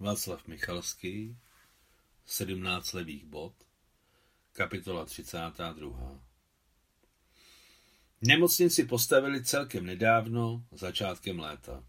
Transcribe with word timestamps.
Václav 0.00 0.46
Michalský, 0.46 1.36
17 2.26 2.92
levých 2.92 3.24
bod, 3.24 3.54
kapitola 4.52 5.04
32. 5.04 6.20
Nemocnici 8.22 8.84
postavili 8.84 9.44
celkem 9.44 9.86
nedávno, 9.86 10.64
začátkem 10.72 11.38
léta. 11.38 11.84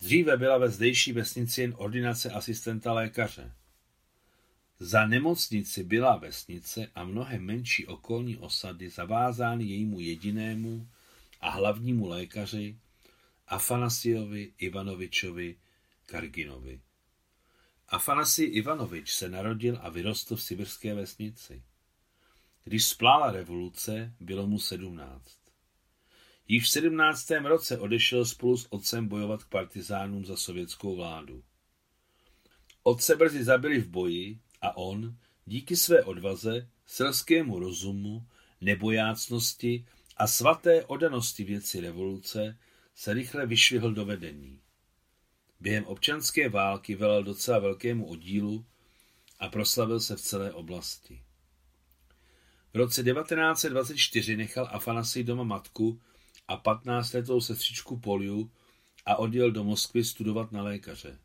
Dříve 0.00 0.36
byla 0.36 0.58
ve 0.58 0.68
zdejší 0.68 1.12
vesnici 1.12 1.60
jen 1.60 1.74
ordinace 1.76 2.30
asistenta 2.30 2.92
lékaře. 2.92 3.52
Za 4.78 5.06
nemocnici 5.06 5.84
byla 5.84 6.16
vesnice 6.16 6.90
a 6.94 7.04
mnohem 7.04 7.42
menší 7.42 7.86
okolní 7.86 8.36
osady 8.36 8.90
zavázány 8.90 9.64
jejímu 9.64 10.00
jedinému 10.00 10.88
a 11.40 11.50
hlavnímu 11.50 12.08
lékaři 12.08 12.78
Afanasiovi 13.46 14.52
Ivanovičovi 14.58 15.56
Karginovi. 16.06 16.80
Afanasij 17.88 18.56
Ivanovič 18.56 19.14
se 19.14 19.28
narodil 19.28 19.78
a 19.82 19.88
vyrostl 19.88 20.36
v 20.36 20.42
sibirské 20.42 20.94
vesnici. 20.94 21.62
Když 22.64 22.86
splála 22.86 23.30
revoluce, 23.30 24.14
bylo 24.20 24.46
mu 24.46 24.58
sedmnáct. 24.58 25.38
Již 26.48 26.64
v 26.64 26.68
sedmnáctém 26.68 27.46
roce 27.46 27.78
odešel 27.78 28.24
spolu 28.24 28.56
s 28.56 28.72
otcem 28.72 29.08
bojovat 29.08 29.44
k 29.44 29.48
partizánům 29.48 30.24
za 30.24 30.36
sovětskou 30.36 30.96
vládu. 30.96 31.44
Otce 32.82 33.16
brzy 33.16 33.44
zabili 33.44 33.80
v 33.80 33.88
boji 33.88 34.40
a 34.60 34.76
on, 34.76 35.16
díky 35.46 35.76
své 35.76 36.04
odvaze, 36.04 36.68
selskému 36.86 37.58
rozumu, 37.58 38.26
nebojácnosti 38.60 39.86
a 40.16 40.26
svaté 40.26 40.84
odanosti 40.84 41.44
věci 41.44 41.80
revoluce, 41.80 42.58
se 42.94 43.14
rychle 43.14 43.46
vyšvihl 43.46 43.92
do 43.92 44.04
vedení. 44.04 44.61
Během 45.62 45.84
občanské 45.84 46.48
války 46.48 46.94
velel 46.94 47.22
docela 47.22 47.58
velkému 47.58 48.06
oddílu 48.06 48.66
a 49.38 49.48
proslavil 49.48 50.00
se 50.00 50.16
v 50.16 50.20
celé 50.20 50.52
oblasti. 50.52 51.22
V 52.72 52.76
roce 52.76 53.02
1924 53.02 54.36
nechal 54.36 54.68
Afanasij 54.72 55.24
doma 55.24 55.42
matku 55.44 56.00
a 56.48 56.62
15-letou 56.62 57.40
sestřičku 57.40 57.98
Poliu 57.98 58.50
a 59.06 59.16
odjel 59.16 59.50
do 59.50 59.64
Moskvy 59.64 60.04
studovat 60.04 60.52
na 60.52 60.62
lékaře. 60.62 61.18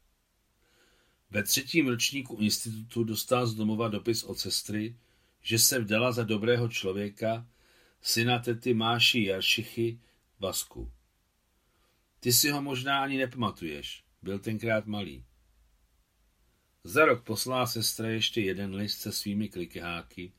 Ve 1.29 1.43
třetím 1.43 1.87
ročníku 1.87 2.35
institutu 2.35 3.03
dostal 3.03 3.47
z 3.47 3.55
domova 3.55 3.87
dopis 3.87 4.23
od 4.23 4.39
sestry, 4.39 4.97
že 5.41 5.59
se 5.59 5.79
vdala 5.79 6.11
za 6.11 6.23
dobrého 6.23 6.69
člověka, 6.69 7.47
syna 8.01 8.39
tety 8.39 8.73
Máši 8.73 9.23
Jaršichy, 9.23 9.99
Vasku. 10.39 10.91
Ty 12.19 12.33
si 12.33 12.49
ho 12.49 12.61
možná 12.61 13.03
ani 13.03 13.17
nepamatuješ, 13.17 14.06
byl 14.21 14.39
tenkrát 14.39 14.85
malý. 14.85 15.25
Za 16.83 17.05
rok 17.05 17.23
poslala 17.23 17.67
sestra 17.67 18.09
ještě 18.09 18.41
jeden 18.41 18.75
list 18.75 18.97
se 18.97 19.11
svými 19.11 19.49
klikyháky, 19.49 20.31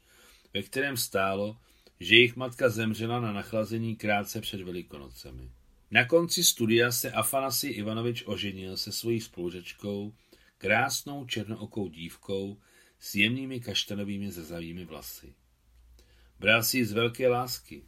ve 0.55 0.63
kterém 0.63 0.97
stálo, 0.97 1.61
že 2.01 2.15
jejich 2.15 2.37
matka 2.37 2.69
zemřela 2.69 3.21
na 3.21 3.33
nachlazení 3.33 3.97
krátce 3.97 4.41
před 4.41 4.61
Velikonocemi. 4.61 5.51
Na 5.91 6.05
konci 6.05 6.45
studia 6.45 6.93
se 6.93 7.13
Afanasij 7.13 7.77
Ivanovič 7.77 8.23
oženil 8.27 8.77
se 8.77 8.93
svojí 8.93 9.21
spolužečkou, 9.21 10.15
krásnou 10.59 11.27
černookou 11.27 11.89
dívkou 11.89 12.61
s 12.99 13.15
jemnými 13.15 13.61
kaštanovými 13.61 14.31
zezavými 14.31 14.85
vlasy. 14.85 15.35
Bral 16.39 16.63
si 16.63 16.79
ji 16.79 16.85
z 16.85 16.93
velké 16.93 17.29
lásky 17.29 17.83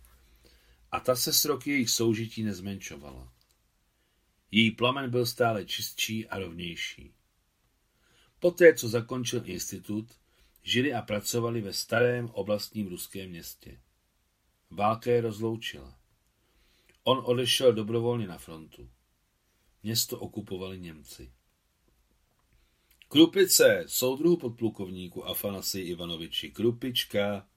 a 0.92 1.00
ta 1.00 1.16
se 1.16 1.32
s 1.32 1.44
roky 1.44 1.70
jejich 1.70 1.90
soužití 1.90 2.42
nezmenšovala. 2.42 3.32
Její 4.50 4.70
plamen 4.70 5.10
byl 5.10 5.26
stále 5.26 5.64
čistší 5.64 6.26
a 6.26 6.38
rovnější. 6.38 7.12
Poté, 8.40 8.74
co 8.74 8.88
zakončil 8.88 9.42
institut, 9.44 10.06
žili 10.62 10.94
a 10.94 11.02
pracovali 11.02 11.60
ve 11.60 11.72
starém 11.72 12.30
oblastním 12.32 12.88
ruském 12.88 13.30
městě. 13.30 13.80
Válka 14.70 15.10
je 15.10 15.20
rozloučila. 15.20 15.98
On 17.04 17.22
odešel 17.24 17.72
dobrovolně 17.72 18.26
na 18.26 18.38
frontu. 18.38 18.90
Město 19.82 20.18
okupovali 20.18 20.80
Němci. 20.80 21.32
Krupice, 23.08 23.84
soudruhu 23.86 24.36
podplukovníku 24.36 25.26
Afanasy 25.26 25.80
Ivanoviči, 25.80 26.50
Krupička. 26.50 27.48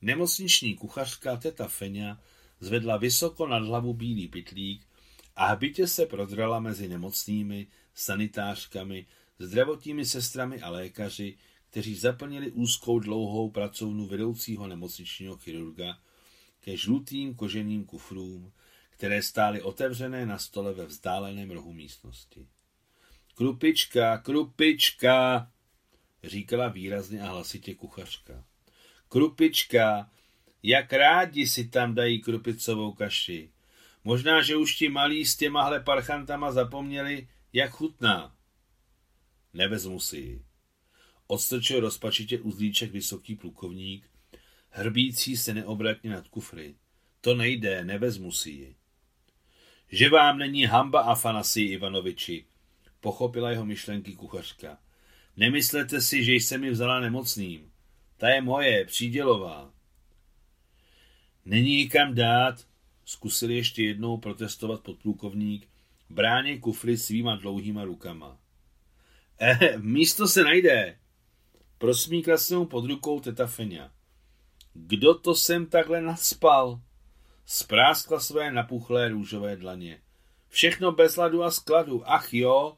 Nemocniční 0.00 0.74
kuchařka 0.74 1.36
teta 1.36 1.68
Feňa 1.68 2.22
zvedla 2.60 2.96
vysoko 2.96 3.46
nad 3.46 3.62
hlavu 3.62 3.94
bílý 3.94 4.28
pytlík 4.28 4.89
a 5.36 5.46
hbitě 5.46 5.86
se 5.86 6.06
prodrala 6.06 6.60
mezi 6.60 6.88
nemocnými, 6.88 7.66
sanitářkami, 7.94 9.06
zdravotními 9.38 10.04
sestrami 10.04 10.60
a 10.60 10.70
lékaři, 10.70 11.36
kteří 11.70 11.94
zaplnili 11.94 12.50
úzkou 12.50 12.98
dlouhou 12.98 13.50
pracovnu 13.50 14.06
vedoucího 14.06 14.66
nemocničního 14.66 15.36
chirurga 15.36 15.98
ke 16.60 16.76
žlutým 16.76 17.34
koženým 17.34 17.84
kufrům, 17.84 18.52
které 18.90 19.22
stály 19.22 19.62
otevřené 19.62 20.26
na 20.26 20.38
stole 20.38 20.74
ve 20.74 20.86
vzdáleném 20.86 21.50
rohu 21.50 21.72
místnosti. 21.72 22.46
Krupička, 23.34 24.18
krupička, 24.18 25.50
říkala 26.24 26.68
výrazně 26.68 27.22
a 27.22 27.28
hlasitě 27.30 27.74
kuchařka. 27.74 28.44
Krupička, 29.08 30.10
jak 30.62 30.92
rádi 30.92 31.46
si 31.46 31.68
tam 31.68 31.94
dají 31.94 32.20
krupicovou 32.20 32.92
kaši. 32.92 33.50
Možná, 34.04 34.42
že 34.42 34.56
už 34.56 34.74
ti 34.74 34.88
malí 34.88 35.24
s 35.24 35.36
těmahle 35.36 35.80
parchantama 35.80 36.52
zapomněli, 36.52 37.28
jak 37.52 37.70
chutná. 37.70 38.36
Nevezmu 39.54 40.00
si 40.00 40.16
ji. 40.16 40.44
Odstrčil 41.26 41.80
rozpačitě 41.80 42.38
uzlíček 42.38 42.92
vysoký 42.92 43.36
plukovník, 43.36 44.10
hrbící 44.70 45.36
se 45.36 45.54
neobratně 45.54 46.10
nad 46.10 46.28
kufry. 46.28 46.74
To 47.20 47.34
nejde, 47.34 47.84
nevezmu 47.84 48.32
si 48.32 48.50
ji. 48.50 48.76
Že 49.88 50.10
vám 50.10 50.38
není 50.38 50.64
hamba, 50.64 51.00
Afanasij 51.00 51.72
Ivanoviči, 51.72 52.44
pochopila 53.00 53.50
jeho 53.50 53.66
myšlenky 53.66 54.12
kuchařka. 54.14 54.78
Nemyslete 55.36 56.00
si, 56.00 56.24
že 56.24 56.32
jsem 56.32 56.60
mi 56.60 56.70
vzala 56.70 57.00
nemocným. 57.00 57.72
Ta 58.16 58.28
je 58.28 58.40
moje, 58.40 58.84
přídělová. 58.84 59.72
Není 61.44 61.78
ji 61.78 61.88
kam 61.88 62.14
dát, 62.14 62.66
zkusil 63.10 63.50
ještě 63.50 63.82
jednou 63.82 64.16
protestovat 64.16 64.80
podplukovník, 64.80 65.68
bráně 66.10 66.58
kufry 66.58 66.98
svýma 66.98 67.36
dlouhýma 67.36 67.84
rukama. 67.84 68.38
Eh, 69.40 69.78
místo 69.78 70.28
se 70.28 70.44
najde. 70.44 70.98
Prosmíkla 71.78 72.38
se 72.38 72.56
mu 72.56 72.66
pod 72.66 72.84
rukou 72.84 73.20
teta 73.20 73.46
Feňa. 73.46 73.92
Kdo 74.74 75.14
to 75.14 75.34
sem 75.34 75.66
takhle 75.66 76.00
naspal? 76.00 76.80
Spráskla 77.46 78.20
své 78.20 78.52
napuchlé 78.52 79.08
růžové 79.08 79.56
dlaně. 79.56 80.00
Všechno 80.48 80.92
bez 80.92 81.16
ladu 81.16 81.42
a 81.42 81.50
skladu. 81.50 82.10
Ach 82.10 82.34
jo, 82.34 82.76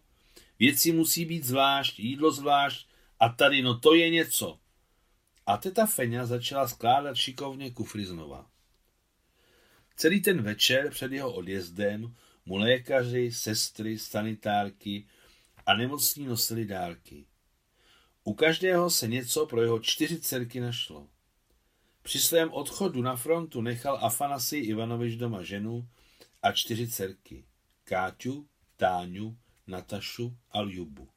věci 0.58 0.92
musí 0.92 1.24
být 1.24 1.44
zvlášť, 1.44 1.98
jídlo 1.98 2.32
zvlášť 2.32 2.88
a 3.20 3.28
tady 3.28 3.62
no 3.62 3.78
to 3.78 3.94
je 3.94 4.10
něco. 4.10 4.58
A 5.46 5.56
teta 5.56 5.86
Feňa 5.86 6.26
začala 6.26 6.68
skládat 6.68 7.16
šikovně 7.16 7.70
kufry 7.70 8.04
znova. 8.04 8.51
Celý 9.96 10.20
ten 10.22 10.42
večer 10.42 10.90
před 10.90 11.12
jeho 11.12 11.32
odjezdem 11.32 12.14
mu 12.46 12.56
lékaři, 12.56 13.32
sestry, 13.32 13.98
sanitárky 13.98 15.06
a 15.66 15.74
nemocní 15.74 16.26
nosili 16.26 16.64
dárky. 16.64 17.26
U 18.24 18.34
každého 18.34 18.90
se 18.90 19.08
něco 19.08 19.46
pro 19.46 19.62
jeho 19.62 19.80
čtyři 19.80 20.20
dcerky 20.20 20.60
našlo. 20.60 21.08
Při 22.02 22.20
svém 22.20 22.52
odchodu 22.52 23.02
na 23.02 23.16
frontu 23.16 23.60
nechal 23.60 23.98
Afanasij 24.02 24.66
Ivanovič 24.66 25.16
doma 25.16 25.42
ženu 25.42 25.88
a 26.42 26.52
čtyři 26.52 26.88
dcerky. 26.88 27.44
Káťu, 27.84 28.48
Táňu, 28.76 29.38
Natašu 29.66 30.36
a 30.50 30.60
Ljubu. 30.60 31.08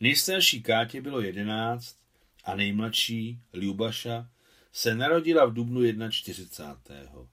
Nejstarší 0.00 0.62
Kátě 0.62 1.00
bylo 1.00 1.20
jedenáct 1.20 1.98
a 2.44 2.56
nejmladší, 2.56 3.40
Ljubaša, 3.52 4.30
se 4.72 4.94
narodila 4.94 5.44
v 5.44 5.52
dubnu 5.52 6.10
41. 6.10 7.28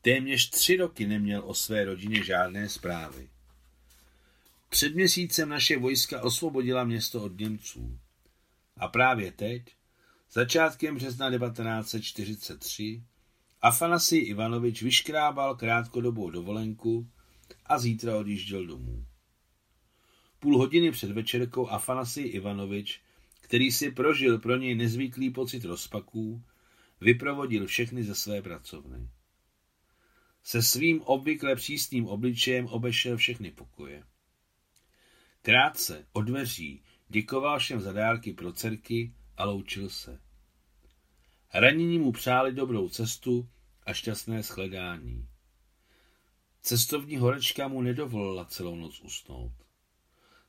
Téměř 0.00 0.50
tři 0.50 0.76
roky 0.76 1.06
neměl 1.06 1.42
o 1.44 1.54
své 1.54 1.84
rodině 1.84 2.24
žádné 2.24 2.68
zprávy. 2.68 3.28
Před 4.68 4.94
měsícem 4.94 5.48
naše 5.48 5.78
vojska 5.78 6.22
osvobodila 6.22 6.84
město 6.84 7.22
od 7.22 7.38
Němců. 7.38 7.98
A 8.76 8.88
právě 8.88 9.32
teď, 9.32 9.62
začátkem 10.32 10.94
března 10.94 11.30
1943, 11.30 13.02
Afanasij 13.62 14.28
Ivanovič 14.28 14.82
vyškrábal 14.82 15.56
krátkodobou 15.56 16.30
dovolenku 16.30 17.10
a 17.66 17.78
zítra 17.78 18.16
odjížděl 18.16 18.66
domů. 18.66 19.06
Půl 20.38 20.58
hodiny 20.58 20.90
před 20.90 21.10
večerkou 21.10 21.68
Afanasij 21.68 22.30
Ivanovič, 22.34 23.00
který 23.40 23.72
si 23.72 23.90
prožil 23.90 24.38
pro 24.38 24.56
něj 24.56 24.74
nezvyklý 24.74 25.30
pocit 25.30 25.64
rozpaků, 25.64 26.42
vyprovodil 27.00 27.66
všechny 27.66 28.04
ze 28.04 28.14
své 28.14 28.42
pracovny. 28.42 29.08
Se 30.42 30.62
svým 30.62 31.02
obvykle 31.02 31.56
přísným 31.56 32.06
obličejem 32.06 32.66
obešel 32.66 33.16
všechny 33.16 33.50
pokoje. 33.50 34.04
Krátce, 35.42 36.06
od 36.12 36.22
dveří, 36.22 36.82
děkoval 37.08 37.58
všem 37.58 37.80
za 37.80 37.92
dárky 37.92 38.32
pro 38.32 38.52
dcerky 38.52 39.14
a 39.36 39.44
loučil 39.44 39.90
se. 39.90 40.20
Ranění 41.54 41.98
mu 41.98 42.12
přáli 42.12 42.52
dobrou 42.52 42.88
cestu 42.88 43.48
a 43.86 43.92
šťastné 43.92 44.42
shledání. 44.42 45.28
Cestovní 46.62 47.16
horečka 47.16 47.68
mu 47.68 47.82
nedovolila 47.82 48.44
celou 48.44 48.76
noc 48.76 49.00
usnout. 49.00 49.65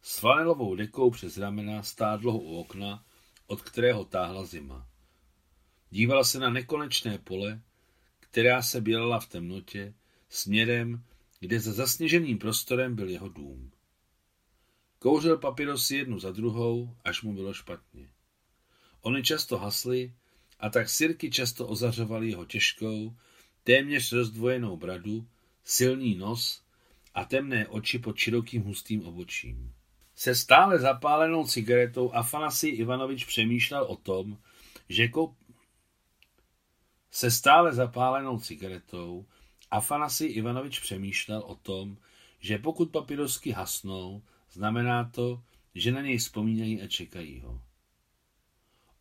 S 0.02 0.20
flanelovou 0.20 0.76
dekou 0.76 1.12
přes 1.12 1.38
ramena 1.38 1.84
stál 1.84 2.18
dlouho 2.18 2.40
u 2.40 2.58
okna, 2.60 3.06
od 3.48 3.62
kterého 3.62 4.06
táhla 4.06 4.46
zima. 4.46 4.88
Dívala 5.90 6.24
se 6.24 6.40
na 6.40 6.50
nekonečné 6.50 7.18
pole, 7.18 7.62
která 8.20 8.62
se 8.62 8.82
bělala 8.82 9.20
v 9.20 9.28
temnotě, 9.28 9.94
směrem, 10.30 11.04
kde 11.40 11.60
za 11.60 11.74
zasněženým 11.74 12.38
prostorem 12.38 12.96
byl 12.96 13.10
jeho 13.10 13.30
dům. 13.30 13.72
Kouřil 15.00 15.38
papirosy 15.38 15.96
jednu 15.96 16.20
za 16.20 16.32
druhou, 16.32 16.96
až 17.04 17.22
mu 17.22 17.34
bylo 17.34 17.54
špatně. 17.54 18.10
Ony 19.02 19.24
často 19.24 19.58
hasly 19.58 20.14
a 20.60 20.70
tak 20.70 20.90
sirky 20.90 21.32
často 21.32 21.68
ozařovaly 21.68 22.30
jeho 22.30 22.46
těžkou, 22.46 23.16
téměř 23.64 24.12
rozdvojenou 24.12 24.78
bradu, 24.78 25.28
silný 25.64 26.16
nos 26.16 26.64
a 27.14 27.26
temné 27.26 27.68
oči 27.68 28.00
pod 28.00 28.18
širokým 28.18 28.64
hustým 28.64 29.06
obočím. 29.06 29.74
Se 30.18 30.36
stále 30.36 30.80
zapálenou 30.80 31.48
cigaretou 31.48 32.14
Afanasij 32.14 32.78
Ivanovič 32.78 33.26
přemýšlel 33.26 33.84
o 33.84 33.96
tom, 33.96 34.38
že 34.90 35.08
koup... 35.08 35.38
Se 37.12 37.32
stále 37.32 37.74
zapálenou 37.74 38.40
cigaretou 38.40 39.26
Afanasij 39.72 40.32
Ivanovič 40.36 40.80
přemýšlel 40.80 41.40
o 41.40 41.56
tom, 41.56 41.98
že 42.40 42.58
pokud 42.58 42.92
papirosky 42.92 43.52
hasnou, 43.52 44.24
znamená 44.52 45.04
to, 45.04 45.44
že 45.76 45.92
na 45.92 46.02
něj 46.02 46.18
vzpomínají 46.18 46.82
a 46.82 46.88
čekají 46.88 47.42
ho. 47.42 47.62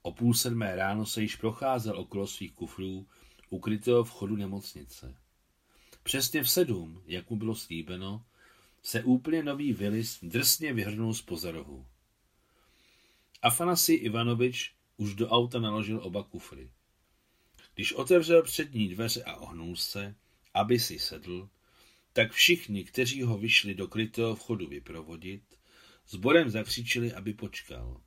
O 0.03 0.13
půl 0.13 0.35
sedmé 0.35 0.77
ráno 0.77 1.07
se 1.07 1.23
již 1.23 1.37
procházel 1.37 1.99
okolo 1.99 2.27
svých 2.27 2.53
kufrů, 2.53 3.07
ukrytého 3.51 4.05
vchodu 4.05 4.37
nemocnice. 4.37 5.17
Přesně 6.03 6.43
v 6.43 6.51
sedm, 6.51 7.03
jak 7.07 7.31
mu 7.31 7.37
bylo 7.37 7.55
slíbeno, 7.55 8.25
se 8.87 9.03
úplně 9.03 9.43
nový 9.43 9.73
Willis 9.73 10.19
drsně 10.23 10.73
vyhrnul 10.73 11.15
z 11.15 11.23
pozarohu. 11.23 11.87
Afanasi 13.43 13.93
Ivanovič 13.93 14.75
už 14.97 15.15
do 15.15 15.29
auta 15.29 15.61
naložil 15.61 16.01
oba 16.03 16.23
kufry. 16.23 16.71
Když 17.75 17.93
otevřel 17.93 18.43
přední 18.43 18.89
dveře 18.89 19.25
a 19.25 19.37
ohnul 19.37 19.77
se, 19.77 20.15
aby 20.55 20.79
si 20.79 20.99
sedl, 20.99 21.49
tak 22.13 22.33
všichni, 22.33 22.85
kteří 22.85 23.23
ho 23.23 23.39
vyšli 23.39 23.75
do 23.75 23.89
krytého 23.89 24.37
vchodu 24.37 24.67
vyprovodit, 24.67 25.43
sborem 26.09 26.51
zakřičili, 26.51 27.13
aby 27.13 27.35
počkal. 27.35 28.01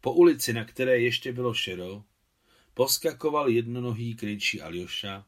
Po 0.00 0.12
ulici, 0.12 0.52
na 0.52 0.64
které 0.64 1.00
ještě 1.00 1.32
bylo 1.32 1.54
šero, 1.54 2.04
poskakoval 2.74 3.48
jednonohý 3.48 4.14
kryčí 4.14 4.60
Aljoša, 4.60 5.26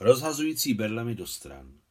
rozhazující 0.00 0.74
berlemi 0.74 1.14
do 1.14 1.26
stran. 1.26 1.85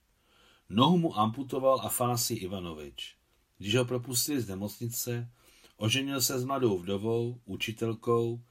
Nohu 0.70 0.98
mu 0.98 1.20
amputoval 1.20 1.82
Afanasi 1.82 2.34
Ivanovič. 2.34 3.16
Když 3.58 3.76
ho 3.76 3.86
propustili 3.86 4.42
z 4.42 4.48
nemocnice, 4.48 5.32
oženil 5.78 6.22
se 6.22 6.40
s 6.40 6.46
mladou 6.46 6.78
vdovou, 6.78 7.42
učitelkou 7.46 8.42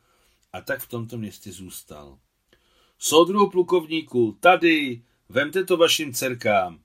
a 0.52 0.60
tak 0.60 0.80
v 0.80 0.88
tomto 0.88 1.18
městě 1.18 1.52
zůstal. 1.52 2.18
Soudruhu 2.98 3.50
plukovníku, 3.50 4.36
tady, 4.40 5.02
vemte 5.28 5.64
to 5.64 5.76
vašim 5.76 6.12
dcerkám. 6.12 6.80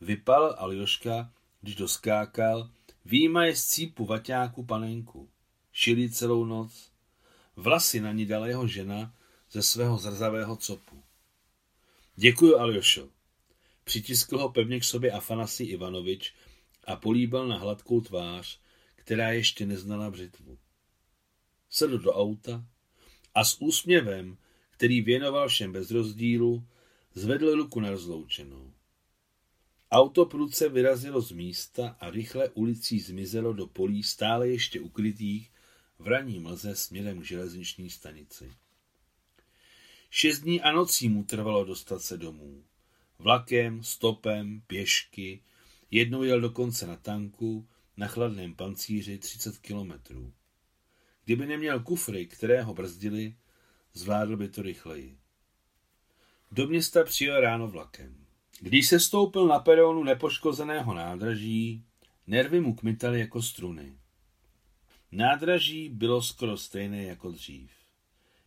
Vypal 0.00 0.54
Aljoška, 0.58 1.32
když 1.60 1.74
doskákal, 1.74 2.70
výjima 3.04 3.44
z 3.54 3.64
cípu 3.64 4.04
vaťáku 4.04 4.64
panenku. 4.64 5.30
Šili 5.72 6.10
celou 6.10 6.44
noc. 6.44 6.90
Vlasy 7.56 8.00
na 8.00 8.12
ní 8.12 8.26
dala 8.26 8.46
jeho 8.46 8.66
žena 8.66 9.14
ze 9.50 9.62
svého 9.62 9.98
zrzavého 9.98 10.56
copu. 10.56 11.02
Děkuji, 12.16 12.54
Aljošo. 12.54 13.15
Přitiskl 13.86 14.38
ho 14.38 14.48
pevně 14.48 14.80
k 14.80 14.84
sobě 14.84 15.12
Afanasi 15.12 15.64
Ivanovič 15.64 16.34
a 16.84 16.96
políbal 16.96 17.48
na 17.48 17.58
hladkou 17.58 18.00
tvář, 18.00 18.60
která 18.94 19.32
ještě 19.32 19.66
neznala 19.66 20.10
břitvu. 20.10 20.58
Sedl 21.70 21.98
do 21.98 22.12
auta 22.12 22.66
a 23.34 23.44
s 23.44 23.60
úsměvem, 23.60 24.38
který 24.70 25.00
věnoval 25.00 25.48
všem 25.48 25.72
bez 25.72 25.90
rozdílu, 25.90 26.66
zvedl 27.14 27.54
ruku 27.54 27.80
na 27.80 27.90
rozloučenou. 27.90 28.72
Auto 29.90 30.26
prudce 30.26 30.68
vyrazilo 30.68 31.20
z 31.20 31.32
místa 31.32 31.96
a 32.00 32.10
rychle 32.10 32.48
ulicí 32.48 33.00
zmizelo 33.00 33.52
do 33.52 33.66
polí 33.66 34.02
stále 34.02 34.48
ještě 34.48 34.80
ukrytých 34.80 35.52
v 35.98 36.06
raní 36.06 36.38
mlze 36.38 36.76
směrem 36.76 37.20
k 37.20 37.24
železniční 37.24 37.90
stanici. 37.90 38.52
Šest 40.10 40.38
dní 40.38 40.60
a 40.60 40.72
nocí 40.72 41.08
mu 41.08 41.24
trvalo 41.24 41.64
dostat 41.64 42.02
se 42.02 42.16
domů. 42.16 42.64
Vlakem, 43.18 43.82
stopem, 43.82 44.62
pěšky, 44.66 45.42
jednou 45.90 46.22
jel 46.22 46.40
dokonce 46.40 46.86
na 46.86 46.96
tanku, 46.96 47.68
na 47.96 48.06
chladném 48.06 48.54
pancíři 48.54 49.18
30 49.18 49.58
kilometrů. 49.58 50.32
Kdyby 51.24 51.46
neměl 51.46 51.80
kufry, 51.80 52.26
které 52.26 52.62
ho 52.62 52.74
brzdili, 52.74 53.36
zvládl 53.92 54.36
by 54.36 54.48
to 54.48 54.62
rychleji. 54.62 55.18
Do 56.52 56.66
města 56.66 57.04
přijel 57.04 57.40
ráno 57.40 57.68
vlakem. 57.68 58.26
Když 58.60 58.86
se 58.86 59.00
stoupil 59.00 59.46
na 59.46 59.58
peronu 59.58 60.04
nepoškozeného 60.04 60.94
nádraží, 60.94 61.84
nervy 62.26 62.60
mu 62.60 62.74
kmitaly 62.74 63.20
jako 63.20 63.42
struny. 63.42 63.98
Nádraží 65.12 65.88
bylo 65.88 66.22
skoro 66.22 66.56
stejné 66.56 67.02
jako 67.02 67.30
dřív. 67.30 67.70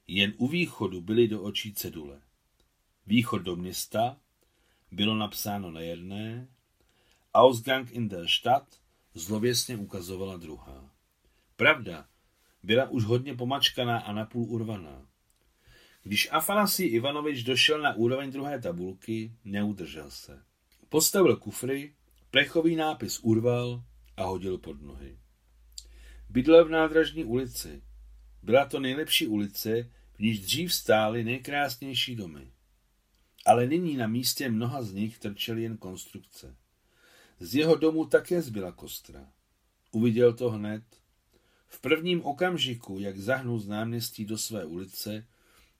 Jen 0.07 0.33
u 0.37 0.47
východu 0.47 1.01
byly 1.01 1.27
do 1.27 1.41
očí 1.41 1.73
cedule. 1.73 2.21
Východ 3.07 3.41
do 3.41 3.55
města 3.55 4.17
bylo 4.91 5.15
napsáno 5.15 5.71
na 5.71 5.79
jedné, 5.79 6.47
Ausgang 7.33 7.91
in 7.91 8.09
der 8.09 8.27
Stadt 8.27 8.81
zlověsně 9.13 9.77
ukazovala 9.77 10.37
druhá. 10.37 10.91
Pravda, 11.55 12.07
byla 12.63 12.89
už 12.89 13.03
hodně 13.03 13.35
pomačkaná 13.35 13.99
a 13.99 14.13
napůl 14.13 14.49
urvaná. 14.49 15.05
Když 16.03 16.29
Afanasij 16.31 16.93
Ivanovič 16.93 17.43
došel 17.43 17.81
na 17.81 17.93
úroveň 17.93 18.31
druhé 18.31 18.61
tabulky, 18.61 19.33
neudržel 19.45 20.11
se. 20.11 20.43
Postavil 20.89 21.35
kufry, 21.35 21.93
plechový 22.31 22.75
nápis 22.75 23.19
urval 23.19 23.83
a 24.17 24.23
hodil 24.23 24.57
pod 24.57 24.81
nohy. 24.81 25.19
Bydlel 26.29 26.65
v 26.65 26.69
nádražní 26.69 27.25
ulici. 27.25 27.83
Byla 28.43 28.65
to 28.65 28.79
nejlepší 28.79 29.27
ulice, 29.27 29.89
v 30.13 30.19
níž 30.19 30.39
dřív 30.39 30.73
stály 30.73 31.23
nejkrásnější 31.23 32.15
domy. 32.15 32.51
Ale 33.49 33.67
nyní 33.67 33.97
na 33.97 34.07
místě 34.07 34.49
mnoha 34.49 34.81
z 34.81 34.93
nich 34.93 35.19
trčely 35.19 35.63
jen 35.63 35.77
konstrukce. 35.77 36.55
Z 37.39 37.55
jeho 37.55 37.75
domu 37.75 38.05
také 38.05 38.41
zbyla 38.41 38.71
kostra. 38.71 39.31
Uviděl 39.91 40.33
to 40.33 40.49
hned. 40.49 40.83
V 41.67 41.81
prvním 41.81 42.25
okamžiku, 42.25 42.99
jak 42.99 43.17
zahnul 43.17 43.59
z 43.59 43.67
náměstí 43.67 44.25
do 44.25 44.37
své 44.37 44.65
ulice, 44.65 45.27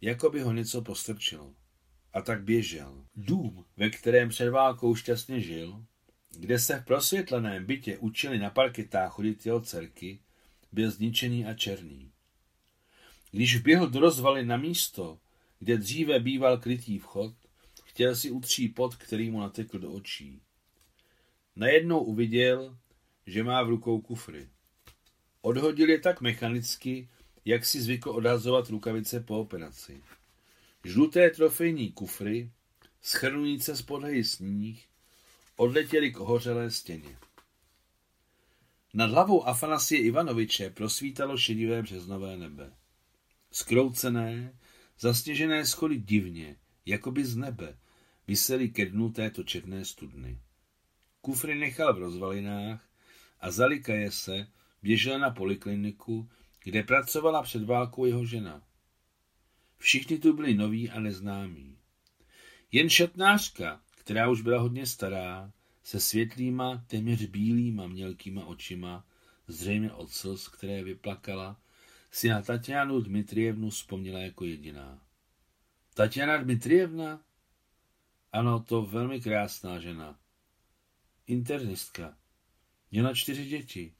jako 0.02 0.30
by 0.30 0.42
ho 0.42 0.54
něco 0.54 0.82
postrčilo. 0.82 1.54
A 2.14 2.22
tak 2.22 2.44
běžel. 2.44 3.06
Dům, 3.16 3.66
ve 3.78 3.90
kterém 3.90 4.30
před 4.30 4.50
válkou 4.50 4.96
šťastně 4.96 5.42
žil, 5.42 5.86
kde 6.30 6.60
se 6.60 6.80
v 6.80 6.86
prosvětleném 6.86 7.66
bytě 7.66 7.98
učili 7.98 8.40
na 8.40 8.50
parketách 8.50 9.12
chodit 9.12 9.46
jeho 9.46 9.62
dcerky, 9.62 10.20
byl 10.72 10.92
zničený 10.92 11.46
a 11.46 11.54
černý. 11.54 12.12
Když 13.32 13.56
vběhl 13.56 13.90
do 13.90 14.00
rozvaly 14.00 14.46
na 14.46 14.58
místo, 14.58 15.20
kde 15.60 15.78
dříve 15.78 16.20
býval 16.20 16.58
krytý 16.58 17.00
vchod, 17.00 17.34
chtěl 18.00 18.16
si 18.16 18.32
utří 18.32 18.70
pot, 18.70 18.96
který 18.96 19.32
mu 19.32 19.40
natekl 19.40 19.80
do 19.80 19.92
očí. 19.92 20.42
Najednou 21.56 22.00
uviděl, 22.00 22.78
že 23.26 23.44
má 23.44 23.64
v 23.64 23.70
rukou 23.70 24.02
kufry. 24.02 24.50
Odhodil 25.42 25.90
je 25.90 26.00
tak 26.00 26.22
mechanicky, 26.22 27.10
jak 27.46 27.66
si 27.66 27.82
zvykl 27.82 28.10
odhazovat 28.10 28.70
rukavice 28.70 29.20
po 29.20 29.40
operaci. 29.40 30.04
Žluté 30.84 31.30
trofejní 31.30 31.92
kufry, 31.92 32.52
schrnujíce 33.02 33.76
z 33.76 33.82
podlehy 33.82 34.24
sníh, 34.24 34.88
odletěly 35.56 36.12
k 36.12 36.20
ohořelé 36.20 36.72
stěně. 36.72 37.18
Nad 38.94 39.12
hlavou 39.12 39.48
Afanasie 39.48 40.02
Ivanoviče 40.02 40.70
prosvítalo 40.70 41.38
šedivé 41.38 41.82
březnové 41.82 42.38
nebe. 42.38 42.74
Skroucené, 43.52 44.58
zasněžené 45.00 45.66
schody 45.66 45.98
divně, 45.98 46.56
jakoby 46.86 47.26
z 47.26 47.36
nebe, 47.36 47.78
vysely 48.30 48.70
ke 48.70 48.86
dnu 48.86 49.10
této 49.10 49.44
četné 49.44 49.86
studny. 49.86 50.40
Kufry 51.22 51.56
nechal 51.56 51.94
v 51.94 51.98
rozvalinách 51.98 52.90
a 53.40 53.52
zalikaje 53.52 54.12
se 54.12 54.48
běžel 54.82 55.20
na 55.20 55.30
polikliniku, 55.30 56.30
kde 56.64 56.84
pracovala 56.84 57.42
před 57.42 57.64
válkou 57.64 58.06
jeho 58.06 58.26
žena. 58.26 58.62
Všichni 59.78 60.18
tu 60.18 60.34
byli 60.34 60.54
noví 60.54 60.90
a 60.90 61.00
neznámí. 61.00 61.78
Jen 62.72 62.90
šatnářka, 62.90 63.82
která 63.98 64.30
už 64.30 64.42
byla 64.42 64.62
hodně 64.62 64.86
stará, 64.86 65.52
se 65.84 66.00
světlýma, 66.00 66.86
téměř 66.88 67.26
bílýma 67.26 67.88
mělkýma 67.88 68.46
očima, 68.46 69.06
zřejmě 69.48 69.92
od 69.92 70.12
slz, 70.12 70.48
které 70.48 70.84
vyplakala, 70.84 71.60
si 72.12 72.30
na 72.30 72.42
Tatianu 72.42 73.02
Dmitrievnu 73.02 73.70
vzpomněla 73.70 74.20
jako 74.20 74.46
jediná. 74.46 75.02
Tatiana 75.94 76.38
Dmitrievna? 76.38 77.29
Ano, 78.32 78.60
to 78.60 78.82
velmi 78.82 79.22
krásná 79.22 79.80
žena. 79.80 80.20
Internistka. 81.28 82.18
Měla 82.92 83.14
čtyři 83.14 83.46
děti. 83.46 83.94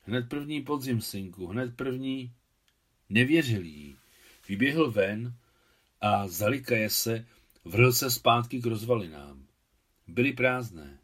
Hned 0.00 0.28
první 0.28 0.62
podzim, 0.62 1.00
synku, 1.00 1.46
hned 1.46 1.76
první. 1.76 2.34
Nevěřil 3.08 3.64
jí. 3.64 3.96
Vyběhl 4.48 4.90
ven 4.90 5.34
a 6.00 6.28
zalikaje 6.28 6.90
se, 6.90 7.26
vrhl 7.64 7.92
se 7.92 8.10
zpátky 8.10 8.60
k 8.60 8.66
rozvalinám. 8.66 9.46
Byly 10.06 10.32
prázdné. 10.32 10.98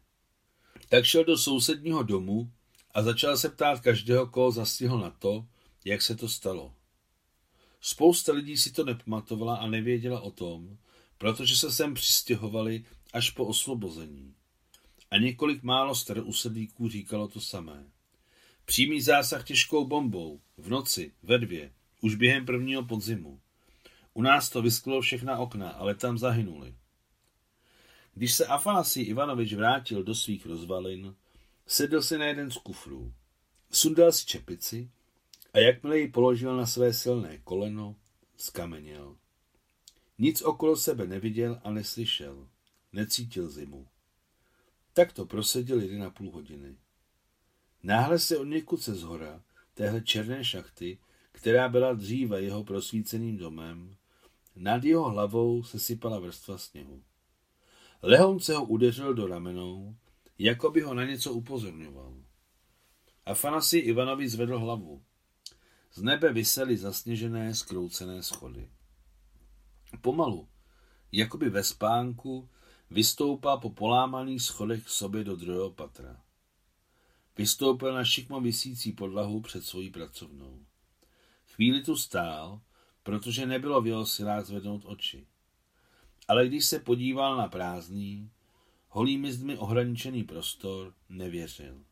Tak 0.89 1.05
šel 1.05 1.23
do 1.23 1.37
sousedního 1.37 2.03
domu 2.03 2.51
a 2.91 3.03
začal 3.03 3.37
se 3.37 3.49
ptát 3.49 3.81
každého, 3.81 4.27
koho 4.27 4.51
zastihl 4.51 4.99
na 4.99 5.09
to, 5.09 5.47
jak 5.85 6.01
se 6.01 6.15
to 6.15 6.29
stalo. 6.29 6.73
Spousta 7.81 8.33
lidí 8.33 8.57
si 8.57 8.71
to 8.71 8.85
nepamatovala 8.85 9.55
a 9.55 9.67
nevěděla 9.67 10.21
o 10.21 10.31
tom, 10.31 10.77
protože 11.17 11.55
se 11.55 11.71
sem 11.71 11.93
přistěhovali 11.93 12.85
až 13.13 13.29
po 13.29 13.45
osvobození. 13.45 14.33
A 15.11 15.17
několik 15.17 15.63
málo 15.63 15.95
starousedlíků 15.95 16.89
říkalo 16.89 17.27
to 17.27 17.41
samé. 17.41 17.85
Přímý 18.65 19.01
zásah 19.01 19.43
těžkou 19.43 19.85
bombou, 19.85 20.41
v 20.57 20.69
noci, 20.69 21.11
ve 21.23 21.37
dvě, 21.37 21.71
už 22.01 22.15
během 22.15 22.45
prvního 22.45 22.83
podzimu. 22.83 23.39
U 24.13 24.21
nás 24.21 24.49
to 24.49 24.61
vysklo 24.61 25.01
všechna 25.01 25.37
okna, 25.37 25.69
ale 25.69 25.95
tam 25.95 26.17
zahynuli. 26.17 26.75
Když 28.13 28.33
se 28.33 28.45
Afanasij 28.45 29.07
Ivanovič 29.07 29.53
vrátil 29.53 30.03
do 30.03 30.15
svých 30.15 30.45
rozvalin, 30.45 31.15
sedl 31.67 32.01
si 32.01 32.17
na 32.17 32.25
jeden 32.25 32.51
z 32.51 32.57
kufrů, 32.57 33.13
sundal 33.71 34.11
si 34.11 34.25
čepici 34.25 34.89
a 35.53 35.59
jakmile 35.59 35.99
ji 35.99 36.07
položil 36.07 36.57
na 36.57 36.65
své 36.65 36.93
silné 36.93 37.37
koleno, 37.37 37.95
skameněl. 38.37 39.15
Nic 40.17 40.41
okolo 40.41 40.75
sebe 40.75 41.07
neviděl 41.07 41.61
a 41.63 41.71
neslyšel. 41.71 42.47
Necítil 42.93 43.49
zimu. 43.49 43.87
Tak 44.93 45.13
to 45.13 45.25
proseděl 45.25 45.81
jeden 45.81 46.03
a 46.03 46.09
půl 46.09 46.31
hodiny. 46.31 46.75
Náhle 47.83 48.19
se 48.19 48.37
od 48.37 48.43
někud 48.43 48.81
se 48.81 48.95
zhora, 48.95 49.43
téhle 49.73 50.01
černé 50.01 50.45
šachty, 50.45 50.97
která 51.31 51.69
byla 51.69 51.93
dříve 51.93 52.41
jeho 52.41 52.63
prosvíceným 52.63 53.37
domem, 53.37 53.95
nad 54.55 54.83
jeho 54.83 55.09
hlavou 55.09 55.63
se 55.63 55.79
sypala 55.79 56.19
vrstva 56.19 56.57
sněhu. 56.57 57.03
Lehonce 58.01 58.55
ho 58.55 58.65
udeřil 58.65 59.13
do 59.13 59.27
ramenou, 59.27 59.95
jako 60.39 60.71
by 60.71 60.81
ho 60.81 60.93
na 60.93 61.05
něco 61.05 61.33
upozorňoval. 61.33 62.13
Afanasij 63.25 63.81
Ivanovi 63.85 64.29
zvedl 64.29 64.59
hlavu. 64.59 65.03
Z 65.93 66.01
nebe 66.01 66.33
vysely 66.33 66.77
zasněžené, 66.77 67.55
skroucené 67.55 68.23
schody. 68.23 68.69
Pomalu, 69.97 70.47
jakoby 71.11 71.49
ve 71.49 71.63
spánku, 71.63 72.49
vystoupá 72.89 73.57
po 73.57 73.69
polámaných 73.69 74.41
schodech 74.41 74.83
k 74.83 74.89
sobě 74.89 75.23
do 75.23 75.35
druhého 75.35 75.71
patra. 75.71 76.21
Vystoupil 77.37 77.93
na 77.93 78.05
šikmo 78.05 78.41
vysící 78.41 78.91
podlahu 78.91 79.41
před 79.41 79.63
svojí 79.63 79.89
pracovnou. 79.89 80.65
Chvíli 81.47 81.83
tu 81.83 81.95
stál, 81.95 82.61
protože 83.03 83.45
nebylo 83.45 83.81
v 83.81 83.87
jeho 83.87 84.05
silách 84.05 84.45
zvednout 84.45 84.81
oči. 84.85 85.27
Ale 86.27 86.47
když 86.47 86.65
se 86.65 86.79
podíval 86.79 87.37
na 87.37 87.47
prázdný, 87.47 88.31
holými 88.89 89.31
zdmi 89.31 89.57
ohraničený 89.57 90.23
prostor, 90.23 90.93
nevěřil. 91.09 91.83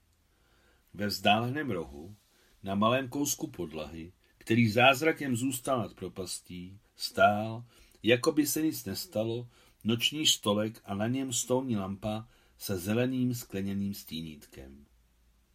Ve 0.93 1.07
vzdáleném 1.07 1.71
rohu, 1.71 2.15
na 2.63 2.75
malém 2.75 3.09
kousku 3.09 3.47
podlahy, 3.47 4.13
který 4.37 4.69
zázrakem 4.69 5.35
zůstal 5.35 5.79
nad 5.79 5.93
propastí, 5.93 6.79
stál, 6.95 7.63
jako 8.03 8.31
by 8.31 8.47
se 8.47 8.61
nic 8.61 8.85
nestalo, 8.85 9.49
noční 9.83 10.27
stolek 10.27 10.81
a 10.85 10.95
na 10.95 11.07
něm 11.07 11.33
stolní 11.33 11.77
lampa 11.77 12.27
se 12.57 12.77
zeleným 12.77 13.35
skleněným 13.35 13.93
stínítkem. 13.93 14.85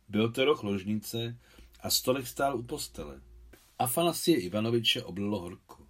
Byl 0.09 0.33
to 0.33 0.45
roh 0.45 0.62
ložnice 0.62 1.38
a 1.81 1.90
stolek 1.90 2.26
stál 2.26 2.59
u 2.59 2.62
postele. 2.62 3.21
Afanasie 3.78 4.40
Ivanoviče 4.40 5.02
oblilo 5.02 5.40
horko. 5.40 5.87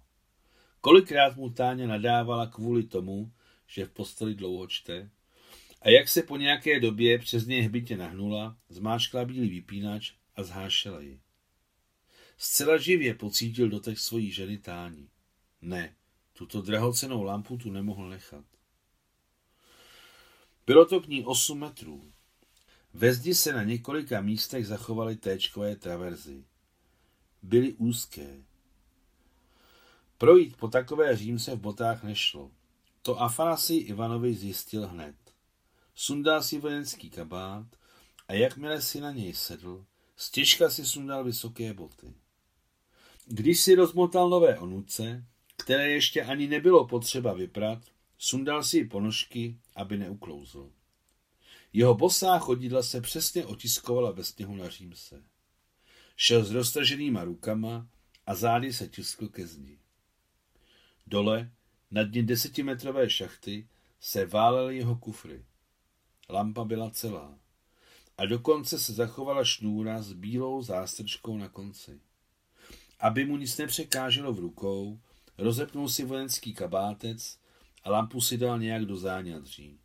Kolikrát 0.81 1.35
mu 1.35 1.49
Táně 1.49 1.87
nadávala 1.87 2.47
kvůli 2.47 2.83
tomu, 2.83 3.31
že 3.67 3.85
v 3.85 3.89
posteli 3.89 4.35
dlouho 4.35 4.67
čte, 4.67 5.09
a 5.81 5.89
jak 5.89 6.09
se 6.09 6.23
po 6.23 6.37
nějaké 6.37 6.79
době 6.79 7.19
přes 7.19 7.45
něj 7.45 7.61
hbitě 7.61 7.97
nahnula, 7.97 8.57
zmáčkla 8.69 9.25
bílý 9.25 9.49
vypínač 9.49 10.13
a 10.35 10.43
zhášela 10.43 11.01
ji. 11.01 11.19
Zcela 12.37 12.77
živě 12.77 13.13
pocítil 13.13 13.69
dotek 13.69 13.99
svojí 13.99 14.31
ženy 14.31 14.57
Táni. 14.57 15.09
Ne, 15.61 15.95
tuto 16.39 16.61
drahocenou 16.61 17.23
lampu 17.23 17.57
tu 17.57 17.71
nemohl 17.71 18.09
nechat. 18.09 18.45
Bylo 20.65 20.85
to 20.85 21.01
k 21.01 21.07
ní 21.07 21.25
8 21.25 21.59
metrů. 21.59 22.11
Ve 22.93 23.13
zdi 23.13 23.35
se 23.35 23.53
na 23.53 23.63
několika 23.63 24.21
místech 24.21 24.67
zachovaly 24.67 25.15
téčkové 25.15 25.75
traverzy. 25.75 26.43
Byly 27.41 27.73
úzké. 27.73 28.43
Projít 30.17 30.57
po 30.57 30.67
takové 30.67 31.17
římse 31.17 31.55
v 31.55 31.59
botách 31.59 32.03
nešlo. 32.03 32.51
To 33.01 33.21
Afanasij 33.21 33.85
Ivanovič 33.87 34.37
zjistil 34.37 34.87
hned. 34.87 35.15
Sundal 35.95 36.43
si 36.43 36.59
vojenský 36.59 37.09
kabát 37.09 37.65
a 38.27 38.33
jakmile 38.33 38.81
si 38.81 39.01
na 39.01 39.11
něj 39.11 39.33
sedl, 39.33 39.85
stěžka 40.15 40.69
si 40.69 40.85
sundal 40.85 41.23
vysoké 41.23 41.73
boty. 41.73 42.13
Když 43.25 43.61
si 43.61 43.75
rozmotal 43.75 44.29
nové 44.29 44.59
onuce, 44.59 45.25
které 45.59 45.89
ještě 45.89 46.23
ani 46.23 46.47
nebylo 46.47 46.87
potřeba 46.87 47.33
vyprat, 47.33 47.79
sundal 48.17 48.63
si 48.63 48.85
ponožky, 48.85 49.57
aby 49.75 49.97
neuklouzl. 49.97 50.71
Jeho 51.73 51.95
bosá 51.95 52.39
chodidla 52.39 52.83
se 52.83 53.01
přesně 53.01 53.45
otiskovala 53.45 54.11
ve 54.11 54.23
sněhu 54.23 54.55
na 54.55 54.69
římse. 54.69 55.23
Šel 56.15 56.45
s 56.45 56.51
roztaženýma 56.51 57.23
rukama 57.23 57.87
a 58.25 58.35
zády 58.35 58.73
se 58.73 58.87
tiskl 58.87 59.27
ke 59.27 59.47
zdi. 59.47 59.79
Dole, 61.07 61.51
na 61.91 62.03
dně 62.03 62.23
desetimetrové 62.23 63.09
šachty, 63.09 63.67
se 63.99 64.25
válely 64.25 64.77
jeho 64.77 64.95
kufry. 64.95 65.45
Lampa 66.29 66.63
byla 66.63 66.89
celá. 66.89 67.39
A 68.17 68.25
dokonce 68.25 68.79
se 68.79 68.93
zachovala 68.93 69.45
šnůra 69.45 70.01
s 70.01 70.13
bílou 70.13 70.61
zástrčkou 70.61 71.37
na 71.37 71.49
konci. 71.49 71.99
Aby 72.99 73.25
mu 73.25 73.37
nic 73.37 73.57
nepřekáželo 73.57 74.33
v 74.33 74.39
rukou, 74.39 74.99
rozepnul 75.39 75.89
si 75.89 76.05
vojenský 76.05 76.53
kabátec 76.53 77.37
a 77.83 77.89
lampu 77.89 78.21
si 78.21 78.37
dal 78.37 78.59
nějak 78.59 78.85
do 78.85 78.97
záňadří. 78.97 79.79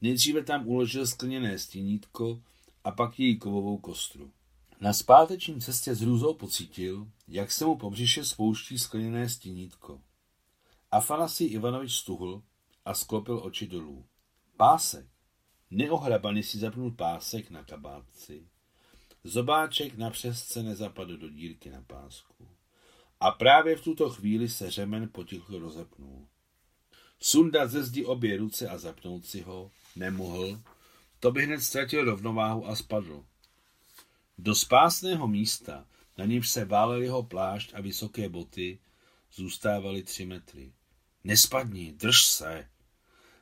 Nejdříve 0.00 0.44
tam 0.44 0.68
uložil 0.68 1.06
skleněné 1.06 1.58
stínítko 1.58 2.42
a 2.84 2.90
pak 2.90 3.20
její 3.20 3.38
kovovou 3.38 3.78
kostru. 3.78 4.30
Na 4.80 4.92
zpáteční 4.92 5.60
cestě 5.60 5.94
s 5.94 6.00
hrůzou 6.00 6.34
pocítil, 6.34 7.08
jak 7.28 7.52
se 7.52 7.64
mu 7.64 7.76
po 7.76 7.90
břiše 7.90 8.24
spouští 8.24 8.78
skleněné 8.78 9.28
stínítko. 9.28 10.00
Afanasij 10.90 11.52
Ivanovič 11.52 11.92
stuhl 11.92 12.42
a 12.84 12.94
sklopil 12.94 13.40
oči 13.44 13.66
dolů. 13.66 14.04
Pásek. 14.56 15.06
Neohrabaný 15.70 16.42
si 16.42 16.58
zapnul 16.58 16.90
pásek 16.90 17.50
na 17.50 17.64
kabátci. 17.64 18.48
Zobáček 19.24 19.98
na 19.98 20.10
přesce 20.10 20.62
nezapadl 20.62 21.16
do 21.16 21.28
dírky 21.28 21.70
na 21.70 21.82
pásku. 21.82 22.48
A 23.22 23.30
právě 23.30 23.76
v 23.76 23.82
tuto 23.82 24.10
chvíli 24.10 24.48
se 24.48 24.70
řemen 24.70 25.08
potichu 25.12 25.58
rozepnul. 25.58 26.26
Sundat 27.20 27.70
ze 27.70 27.84
zdi 27.84 28.04
obě 28.04 28.36
ruce 28.36 28.68
a 28.68 28.78
zapnout 28.78 29.26
si 29.26 29.40
ho 29.40 29.70
nemohl, 29.96 30.60
to 31.20 31.30
by 31.30 31.42
hned 31.44 31.60
ztratil 31.60 32.04
rovnováhu 32.04 32.66
a 32.66 32.76
spadl. 32.76 33.24
Do 34.38 34.54
spásného 34.54 35.28
místa, 35.28 35.86
na 36.18 36.24
němž 36.24 36.48
se 36.50 36.64
válel 36.64 37.02
jeho 37.02 37.22
plášť 37.22 37.74
a 37.74 37.80
vysoké 37.80 38.28
boty, 38.28 38.78
zůstávaly 39.32 40.02
tři 40.02 40.26
metry. 40.26 40.72
Nespadni, 41.24 41.92
drž 41.92 42.24
se! 42.24 42.68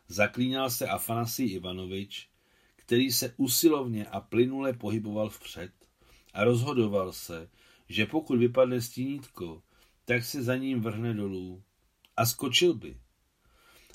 Zaklínal 0.08 0.70
se 0.70 0.88
Afanasij 0.88 1.52
Ivanovič, 1.52 2.28
který 2.76 3.12
se 3.12 3.34
usilovně 3.36 4.06
a 4.06 4.20
plynule 4.20 4.72
pohyboval 4.72 5.28
vpřed 5.28 5.72
a 6.32 6.44
rozhodoval 6.44 7.12
se, 7.12 7.50
že 7.88 8.06
pokud 8.06 8.38
vypadne 8.38 8.80
stínítko, 8.80 9.62
tak 10.04 10.24
se 10.24 10.42
za 10.42 10.56
ním 10.56 10.80
vrhne 10.80 11.14
dolů 11.14 11.62
a 12.16 12.26
skočil 12.26 12.74
by. 12.74 12.96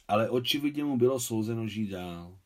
Ale 0.07 0.29
očividně 0.29 0.83
mu 0.83 0.97
bylo 0.97 1.19
souzeno 1.19 1.67
žít 1.67 1.87
dál. 1.87 2.39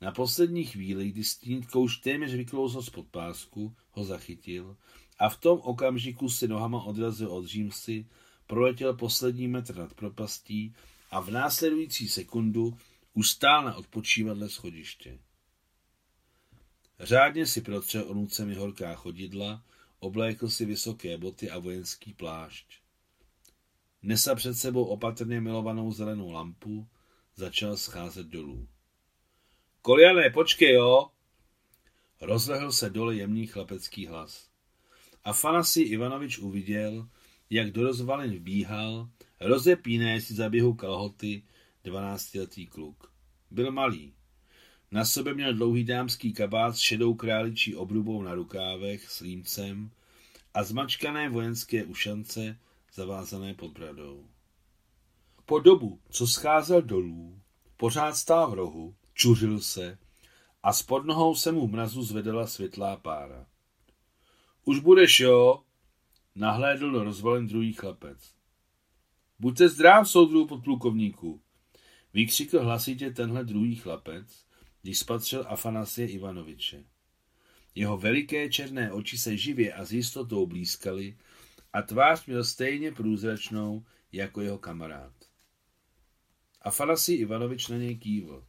Na 0.00 0.12
poslední 0.12 0.64
chvíli, 0.64 1.10
kdy 1.10 1.24
stínítko 1.24 1.80
už 1.80 1.96
téměř 1.96 2.34
vyklouzlo 2.34 2.82
z 2.82 2.90
pásku, 3.10 3.76
ho 3.90 4.04
zachytil 4.04 4.76
a 5.18 5.28
v 5.28 5.40
tom 5.40 5.60
okamžiku 5.62 6.30
si 6.30 6.48
nohama 6.48 6.82
odrazil 6.82 7.32
od 7.32 7.46
římsy, 7.46 8.06
proletěl 8.46 8.94
poslední 8.94 9.48
metr 9.48 9.76
nad 9.76 9.94
propastí 9.94 10.74
a 11.10 11.20
v 11.20 11.30
následující 11.30 12.08
sekundu 12.08 12.78
už 13.14 13.30
stál 13.30 13.64
na 13.64 13.74
odpočívadle 13.74 14.48
schodiště. 14.48 15.18
Řádně 17.00 17.46
si 17.46 17.60
protřel 17.60 18.04
onucemi 18.06 18.54
horká 18.54 18.94
chodidla, 18.94 19.62
oblékl 19.98 20.48
si 20.48 20.64
vysoké 20.64 21.18
boty 21.18 21.50
a 21.50 21.58
vojenský 21.58 22.14
plášť. 22.14 22.66
Nesa 24.02 24.34
před 24.34 24.54
sebou 24.54 24.84
opatrně 24.84 25.40
milovanou 25.40 25.92
zelenou 25.92 26.30
lampu, 26.30 26.88
začal 27.36 27.76
scházet 27.76 28.26
dolů. 28.26 28.68
Koliané, 29.82 30.30
počkej, 30.30 30.74
jo! 30.74 31.10
Rozlehl 32.20 32.72
se 32.72 32.90
dole 32.90 33.16
jemný 33.16 33.46
chlapecký 33.46 34.06
hlas. 34.06 34.48
A 35.24 35.32
Fanasi 35.32 35.80
Ivanovič 35.80 36.38
uviděl, 36.38 37.08
jak 37.50 37.70
do 37.70 37.82
rozvalin 37.82 38.34
vbíhal, 38.34 39.08
rozepíné 39.40 40.20
si 40.20 40.34
za 40.34 40.48
běhu 40.48 40.74
kalhoty, 40.74 41.42
dvanáctiletý 41.84 42.66
kluk. 42.66 43.12
Byl 43.50 43.72
malý. 43.72 44.14
Na 44.90 45.04
sobě 45.04 45.34
měl 45.34 45.54
dlouhý 45.54 45.84
dámský 45.84 46.32
kabát 46.32 46.76
s 46.76 46.78
šedou 46.78 47.14
králičí 47.14 47.76
obrubou 47.76 48.22
na 48.22 48.34
rukávech 48.34 49.10
s 49.10 49.20
límcem 49.20 49.90
a 50.54 50.64
zmačkané 50.64 51.28
vojenské 51.28 51.84
ušance 51.84 52.58
zavázané 52.94 53.54
pod 53.54 53.72
bradou. 53.72 54.24
Po 55.46 55.58
dobu, 55.58 56.00
co 56.10 56.26
scházel 56.26 56.82
dolů, 56.82 57.40
pořád 57.76 58.16
stál 58.16 58.50
v 58.50 58.54
rohu, 58.54 58.94
čuřil 59.14 59.60
se 59.60 59.98
a 60.62 60.72
s 60.72 60.86
nohou 61.02 61.34
se 61.34 61.52
mu 61.52 61.66
v 61.66 61.70
mrazu 61.70 62.02
zvedala 62.02 62.46
světlá 62.46 62.96
pára. 62.96 63.46
Už 64.64 64.78
budeš, 64.78 65.20
jo? 65.20 65.62
Nahlédl 66.34 66.90
do 66.90 67.04
rozvalen 67.04 67.46
druhý 67.46 67.72
chlapec. 67.72 68.34
Buďte 69.38 69.68
zdrav, 69.68 70.10
soudruhu 70.10 70.46
podplukovníku, 70.46 71.40
vykřikl 72.14 72.60
hlasitě 72.64 73.10
tenhle 73.10 73.44
druhý 73.44 73.76
chlapec, 73.76 74.43
když 74.84 74.98
spatřil 74.98 75.44
Afanasie 75.48 76.08
Ivanoviče. 76.08 76.84
Jeho 77.74 77.98
veliké 77.98 78.48
černé 78.48 78.92
oči 78.92 79.18
se 79.18 79.36
živě 79.36 79.72
a 79.72 79.84
s 79.84 79.92
jistotou 79.92 80.46
blízkaly 80.46 81.16
a 81.72 81.82
tvář 81.82 82.26
měl 82.26 82.44
stejně 82.44 82.92
průzračnou 82.92 83.84
jako 84.12 84.40
jeho 84.40 84.58
kamarád. 84.58 85.12
Afanasij 86.60 87.20
Ivanovič 87.20 87.68
na 87.68 87.76
něj 87.76 87.96
kývl. 87.98 88.46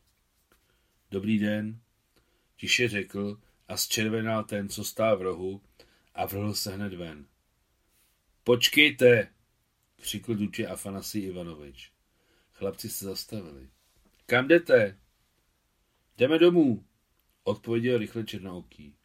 Dobrý 1.12 1.39
den, 1.39 1.80
tiše 2.56 2.88
řekl 2.88 3.42
a 3.68 3.77
zčervenal 3.77 4.44
ten, 4.44 4.70
co 4.70 4.84
stál 4.84 5.18
v 5.18 5.22
rohu 5.22 5.62
a 6.15 6.25
vrhl 6.25 6.54
se 6.54 6.75
hned 6.75 6.94
ven. 6.94 7.25
Počkejte, 8.44 9.34
křikl 10.01 10.36
duče 10.36 10.68
Afanasij 10.68 11.24
Ivanovič. 11.24 11.92
Chlapci 12.54 12.89
se 12.89 13.06
zastavili. 13.06 13.70
Kam 14.25 14.48
jdete? 14.48 15.05
Jdeme 16.17 16.39
domů, 16.39 16.86
odpověděl 17.43 17.98
rychle 17.98 18.24
černooký. 18.24 18.95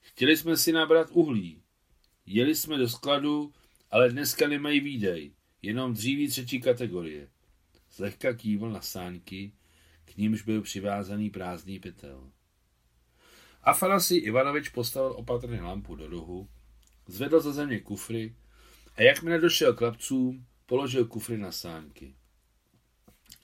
Chtěli 0.00 0.36
jsme 0.36 0.56
si 0.56 0.72
nabrat 0.72 1.10
uhlí. 1.10 1.62
Jeli 2.26 2.54
jsme 2.54 2.78
do 2.78 2.88
skladu, 2.88 3.52
ale 3.90 4.10
dneska 4.10 4.48
nemají 4.48 4.80
výdej, 4.80 5.34
jenom 5.62 5.92
dříví 5.92 6.28
třetí 6.28 6.60
kategorie. 6.60 7.28
Zlehka 7.90 8.32
kývl 8.32 8.70
na 8.70 8.80
sánky, 8.80 9.52
k 10.04 10.16
nímž 10.16 10.42
byl 10.42 10.62
přivázaný 10.62 11.30
prázdný 11.30 11.78
pytel. 11.78 12.30
Afanasij 13.62 14.22
Ivanovič 14.24 14.68
postavil 14.68 15.12
opatrně 15.12 15.60
lampu 15.60 15.94
do 15.94 16.06
rohu, 16.06 16.48
zvedl 17.06 17.40
ze 17.40 17.52
země 17.52 17.80
kufry 17.80 18.36
a 18.96 19.02
jakmile 19.02 19.38
došel 19.38 19.74
k 19.74 19.78
chlapcům, 19.78 20.46
položil 20.66 21.06
kufry 21.06 21.38
na 21.38 21.52
sánky. 21.52 22.16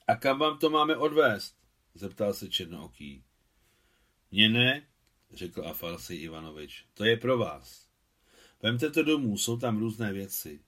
A 0.07 0.17
kam 0.17 0.39
vám 0.39 0.59
to 0.59 0.71
máme 0.71 0.97
odvést? 0.97 1.58
Zeptal 1.99 2.35
se 2.35 2.49
černooký. 2.49 3.25
Mně 4.31 4.49
ne, 4.49 4.87
řekl 5.33 5.67
Afanasij 5.67 6.23
Ivanovič, 6.23 6.85
to 6.95 7.05
je 7.05 7.17
pro 7.17 7.39
vás. 7.39 7.89
Vemte 8.63 8.91
to 8.91 9.03
domů, 9.03 9.39
jsou 9.39 9.57
tam 9.57 9.79
různé 9.79 10.13
věci. 10.13 10.61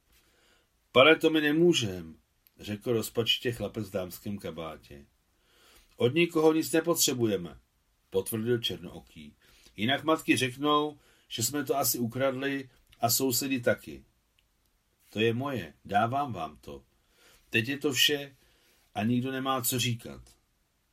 Pane, 0.93 1.16
to 1.16 1.31
mi 1.31 1.40
nemůžem, 1.40 2.16
řekl 2.61 2.93
rozpačitě 2.93 3.53
chlapec 3.53 3.88
v 3.88 3.93
dámském 3.93 4.38
kabátě. 4.38 5.07
Od 5.97 6.14
nikoho 6.14 6.53
nic 6.53 6.73
nepotřebujeme, 6.73 7.59
potvrdil 8.11 8.59
černooký. 8.59 9.35
Jinak 9.77 10.05
matky 10.05 10.37
řeknou, 10.37 10.99
že 11.29 11.43
jsme 11.43 11.64
to 11.64 11.77
asi 11.77 11.99
ukradli 11.99 12.71
a 13.01 13.11
sousedy 13.11 13.61
taky. 13.61 14.05
To 15.11 15.21
je 15.21 15.35
moje, 15.35 15.75
dávám 15.85 16.33
vám 16.33 16.57
to. 16.57 16.85
Teď 17.51 17.69
je 17.69 17.79
to 17.79 17.93
vše 17.93 18.37
a 18.95 19.05
nikdo 19.05 19.33
nemá 19.33 19.62
co 19.62 19.79
říkat. 19.79 20.39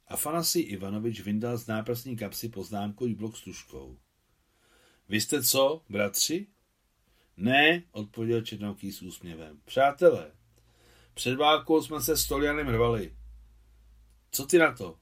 Afanasij 0.08 0.66
Ivanovič 0.68 1.22
vyndal 1.22 1.58
z 1.58 1.68
náprstní 1.68 2.18
kapsy 2.18 2.50
poznámkový 2.50 3.16
blok 3.16 3.38
s 3.38 3.42
tuškou. 3.42 3.98
Vy 5.10 5.22
jste 5.22 5.44
co, 5.44 5.82
bratři? 5.90 6.48
Ne, 7.38 7.84
odpověděl 7.92 8.42
Černouký 8.42 8.92
s 8.92 9.02
úsměvem. 9.02 9.60
Přátelé, 9.66 10.32
před 11.14 11.36
válkou 11.36 11.82
jsme 11.82 12.02
se 12.02 12.18
s 12.18 12.26
Tolianem 12.26 12.68
rvali. 12.68 13.16
Co 14.32 14.46
ty 14.46 14.58
na 14.58 14.72
to? 14.72 15.00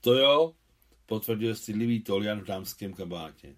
To 0.00 0.14
jo, 0.14 0.54
potvrdil 1.06 1.54
stydlivý 1.54 2.02
Tolian 2.02 2.40
v 2.40 2.44
dámském 2.44 2.94
kabátě. 2.94 3.56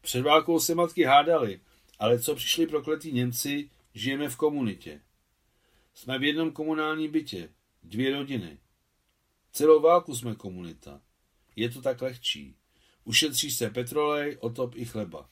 Před 0.00 0.22
válkou 0.22 0.60
se 0.60 0.74
matky 0.74 1.04
hádali, 1.04 1.60
ale 1.98 2.18
co 2.18 2.34
přišli 2.34 2.66
prokletí 2.66 3.12
Němci, 3.12 3.70
žijeme 3.94 4.28
v 4.28 4.36
komunitě. 4.36 5.00
Jsme 5.94 6.18
v 6.18 6.24
jednom 6.24 6.52
komunálním 6.52 7.12
bytě, 7.12 7.48
dvě 7.82 8.14
rodiny. 8.14 8.58
Celou 9.56 9.80
válku 9.80 10.14
jsme 10.14 10.34
komunita. 10.34 11.00
Je 11.56 11.68
to 11.68 11.82
tak 11.82 12.02
lehčí. 12.02 12.56
Ušetří 13.04 13.50
se 13.50 13.70
petrolej, 13.70 14.36
otop 14.40 14.72
i 14.74 14.84
chleba. 14.84 15.30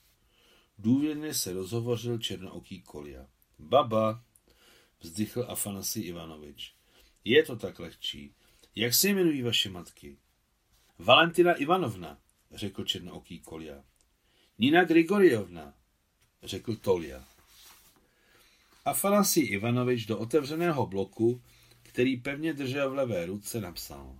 Důvěrně 0.78 1.34
se 1.34 1.52
rozhovořil 1.52 2.18
černooký 2.18 2.82
Kolia. 2.82 3.26
Baba, 3.58 4.24
vzdychl 5.00 5.46
Afanasi 5.48 6.00
Ivanovič. 6.00 6.74
Je 7.24 7.42
to 7.42 7.56
tak 7.56 7.78
lehčí. 7.78 8.34
Jak 8.74 8.94
se 8.94 9.08
jmenují 9.08 9.42
vaše 9.42 9.70
matky? 9.70 10.18
Valentina 10.98 11.54
Ivanovna, 11.54 12.18
řekl 12.52 12.84
černooký 12.84 13.40
Kolia. 13.40 13.84
Nina 14.58 14.84
Grigorievna, 14.84 15.74
řekl 16.42 16.76
Tolia. 16.76 17.24
Afanasi 18.84 19.40
Ivanovič 19.40 20.06
do 20.06 20.18
otevřeného 20.18 20.86
bloku, 20.86 21.42
který 21.94 22.16
pevně 22.16 22.54
držel 22.54 22.90
v 22.90 22.94
levé 22.94 23.26
ruce, 23.26 23.60
napsal. 23.60 24.18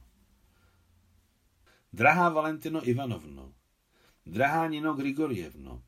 Drahá 1.93 2.29
Valentino 2.29 2.89
Ivanovno, 2.89 3.55
drahá 4.27 4.69
Nino 4.69 4.95
Grigorievno, 4.95 5.83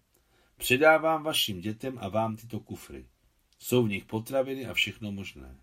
předávám 0.56 1.22
vašim 1.22 1.60
dětem 1.60 1.98
a 2.00 2.08
vám 2.08 2.36
tyto 2.36 2.60
kufry. 2.60 3.06
Jsou 3.58 3.82
v 3.82 3.88
nich 3.88 4.04
potraviny 4.04 4.66
a 4.66 4.74
všechno 4.74 5.12
možné. 5.12 5.60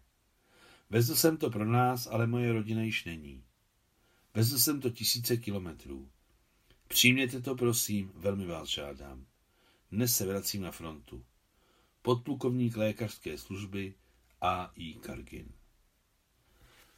Vezl 0.90 1.16
jsem 1.16 1.38
to 1.38 1.50
pro 1.50 1.66
nás, 1.66 2.08
ale 2.08 2.28
moje 2.28 2.54
rodina 2.54 2.84
již 2.84 3.06
není. 3.06 3.44
Vezl 4.34 4.60
jsem 4.60 4.82
to 4.82 4.90
tisíce 4.90 5.38
kilometrů. 5.38 6.10
Přijměte 6.88 7.42
to, 7.42 7.56
prosím, 7.56 8.12
velmi 8.16 8.46
vás 8.46 8.70
žádám. 8.70 9.26
Dnes 9.92 10.16
se 10.16 10.26
vracím 10.26 10.62
na 10.62 10.72
frontu. 10.72 11.26
Podplukovník 12.02 12.78
lékařské 12.78 13.38
služby 13.38 13.94
A. 14.42 14.72
I. 14.76 14.94
Kargin. 14.94 15.63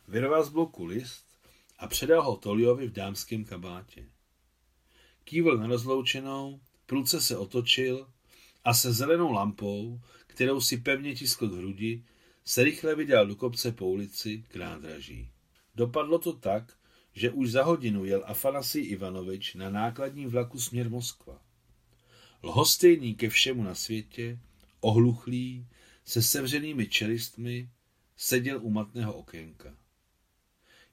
Vyroval 0.08 0.44
z 0.44 0.50
bloku 0.50 0.86
list 0.86 1.26
a 1.80 1.88
předal 1.88 2.24
ho 2.24 2.36
Toliovi 2.36 2.88
v 2.88 2.92
dámském 2.92 3.44
kabátě. 3.44 4.06
Kývl 5.24 5.58
na 5.58 5.68
rozloučenou, 5.68 6.60
průce 6.86 7.22
se 7.22 7.38
otočil 7.38 8.10
a 8.64 8.74
se 8.74 8.94
zelenou 8.94 9.32
lampou, 9.32 10.00
kterou 10.28 10.62
si 10.62 10.78
pevně 10.78 11.16
tiskl 11.16 11.50
k 11.50 11.54
hrudi, 11.54 12.04
se 12.46 12.64
rychle 12.64 12.96
vydal 12.96 13.28
do 13.28 13.36
kopce 13.36 13.72
po 13.72 13.88
ulici 13.88 14.44
k 14.48 14.56
nádraží. 14.56 15.30
Dopadlo 15.76 16.20
to 16.20 16.34
tak, 16.34 16.78
že 17.14 17.32
už 17.32 17.52
za 17.52 17.64
hodinu 17.64 18.06
jel 18.06 18.24
Afanasij 18.26 18.86
Ivanovič 18.90 19.56
na 19.56 19.70
nákladní 19.70 20.26
vlaku 20.28 20.60
směr 20.60 20.90
Moskva. 20.90 21.42
Lhostejný 22.44 23.16
ke 23.16 23.30
všemu 23.30 23.64
na 23.64 23.76
světě, 23.76 24.40
ohluchlý, 24.80 25.68
se 26.06 26.22
sevřenými 26.22 26.88
čelistmi, 26.88 27.70
seděl 28.18 28.60
u 28.62 28.70
matného 28.70 29.14
okénka. 29.14 29.78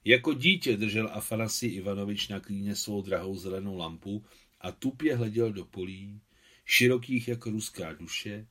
Jako 0.05 0.33
dítě 0.33 0.77
držel 0.77 1.09
Afanasij 1.13 1.75
Ivanovič 1.75 2.27
na 2.27 2.39
klíně 2.39 2.75
svou 2.75 3.01
drahou 3.01 3.37
zelenou 3.37 3.77
lampu 3.77 4.25
a 4.61 4.71
tupě 4.71 5.15
hleděl 5.15 5.53
do 5.53 5.65
polí, 5.65 6.21
širokých 6.65 7.27
jako 7.27 7.49
ruská 7.49 7.93
duše, 7.93 8.47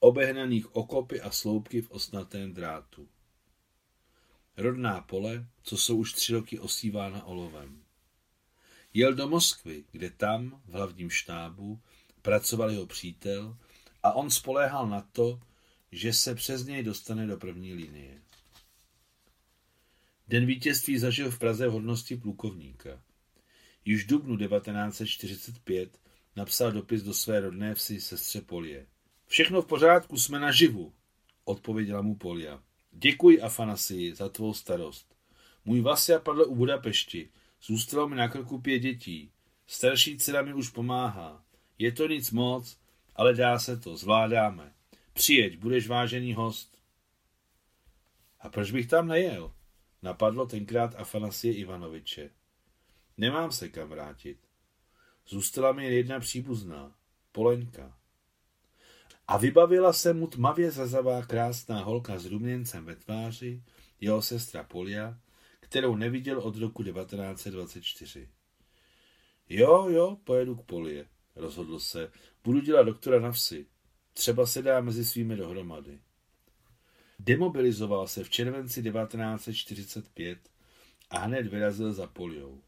obehnaných 0.00 0.76
okopy 0.76 1.20
a 1.20 1.30
sloupky 1.30 1.82
v 1.82 1.90
osnatém 1.90 2.54
drátu. 2.54 3.08
Rodná 4.56 5.00
pole, 5.00 5.46
co 5.62 5.76
jsou 5.76 5.96
už 5.96 6.12
tři 6.12 6.32
roky 6.32 6.58
osívána 6.58 7.24
olovem. 7.24 7.82
Jel 8.94 9.14
do 9.14 9.28
Moskvy, 9.28 9.84
kde 9.92 10.10
tam, 10.10 10.62
v 10.64 10.72
hlavním 10.72 11.10
štábu, 11.10 11.80
pracoval 12.22 12.70
jeho 12.70 12.86
přítel 12.86 13.56
a 14.02 14.12
on 14.12 14.30
spoléhal 14.30 14.88
na 14.88 15.00
to, 15.00 15.40
že 15.92 16.12
se 16.12 16.34
přes 16.34 16.64
něj 16.64 16.82
dostane 16.82 17.26
do 17.26 17.36
první 17.36 17.74
linie. 17.74 18.22
Den 20.28 20.46
vítězství 20.46 20.98
zažil 20.98 21.30
v 21.30 21.38
Praze 21.38 21.68
v 21.68 21.72
hodnosti 21.72 22.16
plukovníka. 22.16 23.02
Již 23.84 24.04
v 24.04 24.06
dubnu 24.06 24.36
1945 24.36 25.98
napsal 26.36 26.72
dopis 26.72 27.02
do 27.02 27.14
své 27.14 27.40
rodné 27.40 27.74
vsi 27.74 28.00
sestře 28.00 28.40
Polie. 28.40 28.86
Všechno 29.26 29.62
v 29.62 29.66
pořádku, 29.66 30.18
jsme 30.18 30.40
naživu, 30.40 30.92
odpověděla 31.44 32.02
mu 32.02 32.14
Polia. 32.14 32.62
Děkuji, 32.92 33.40
Afanasii, 33.40 34.14
za 34.14 34.28
tvou 34.28 34.54
starost. 34.54 35.16
Můj 35.64 35.80
Vasia 35.80 36.18
padl 36.18 36.44
u 36.48 36.54
Budapešti. 36.54 37.28
Zůstalo 37.62 38.08
mi 38.08 38.16
na 38.16 38.28
krku 38.28 38.60
pět 38.60 38.78
dětí. 38.78 39.30
Starší 39.66 40.18
dcera 40.18 40.42
mi 40.42 40.54
už 40.54 40.70
pomáhá. 40.70 41.44
Je 41.78 41.92
to 41.92 42.08
nic 42.08 42.30
moc, 42.30 42.78
ale 43.16 43.34
dá 43.34 43.58
se 43.58 43.76
to, 43.76 43.96
zvládáme. 43.96 44.72
Přijeď, 45.12 45.58
budeš 45.58 45.88
vážený 45.88 46.34
host. 46.34 46.78
A 48.40 48.48
proč 48.48 48.70
bych 48.70 48.86
tam 48.86 49.08
nejel? 49.08 49.54
Napadlo 50.04 50.46
tenkrát 50.46 50.94
Afanasie 50.94 51.54
Ivanoviče. 51.54 52.30
Nemám 53.16 53.52
se 53.52 53.68
kam 53.68 53.88
vrátit. 53.88 54.38
Zůstala 55.26 55.72
mi 55.72 55.94
jedna 55.94 56.20
příbuzná, 56.20 56.96
Polenka. 57.32 57.98
A 59.28 59.36
vybavila 59.36 59.92
se 59.92 60.12
mu 60.12 60.26
tmavě 60.26 60.70
zazavá 60.70 61.22
krásná 61.22 61.82
holka 61.82 62.18
s 62.18 62.26
ruměncem 62.26 62.84
ve 62.84 62.96
tváři, 62.96 63.62
jeho 64.00 64.22
sestra 64.22 64.64
Polia, 64.64 65.18
kterou 65.60 65.96
neviděl 65.96 66.38
od 66.38 66.56
roku 66.56 66.82
1924. 66.82 68.28
Jo, 69.48 69.88
jo, 69.88 70.16
pojedu 70.24 70.54
k 70.56 70.62
Polie, 70.62 71.08
rozhodl 71.36 71.80
se. 71.80 72.12
Budu 72.44 72.60
dělat 72.60 72.82
doktora 72.82 73.20
na 73.20 73.32
vsi. 73.32 73.66
Třeba 74.12 74.46
se 74.46 74.62
dá 74.62 74.80
mezi 74.80 75.04
svými 75.04 75.36
dohromady. 75.36 76.00
Demobilizoval 77.18 78.08
se 78.08 78.24
v 78.24 78.30
červenci 78.30 78.82
1945 78.82 80.38
a 81.10 81.18
hned 81.18 81.46
vyrazil 81.46 81.92
za 81.92 82.06
Poliou. 82.06 82.60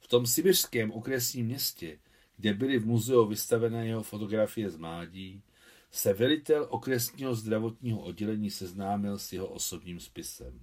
V 0.00 0.08
tom 0.08 0.26
sibirském 0.26 0.90
okresním 0.90 1.46
městě, 1.46 1.98
kde 2.36 2.54
byly 2.54 2.78
v 2.78 2.86
muzeu 2.86 3.26
vystavené 3.26 3.86
jeho 3.86 4.02
fotografie 4.02 4.70
z 4.70 4.76
mládí, 4.76 5.42
se 5.90 6.12
velitel 6.12 6.66
okresního 6.70 7.34
zdravotního 7.34 8.00
oddělení 8.00 8.50
seznámil 8.50 9.18
s 9.18 9.32
jeho 9.32 9.46
osobním 9.46 10.00
spisem. 10.00 10.60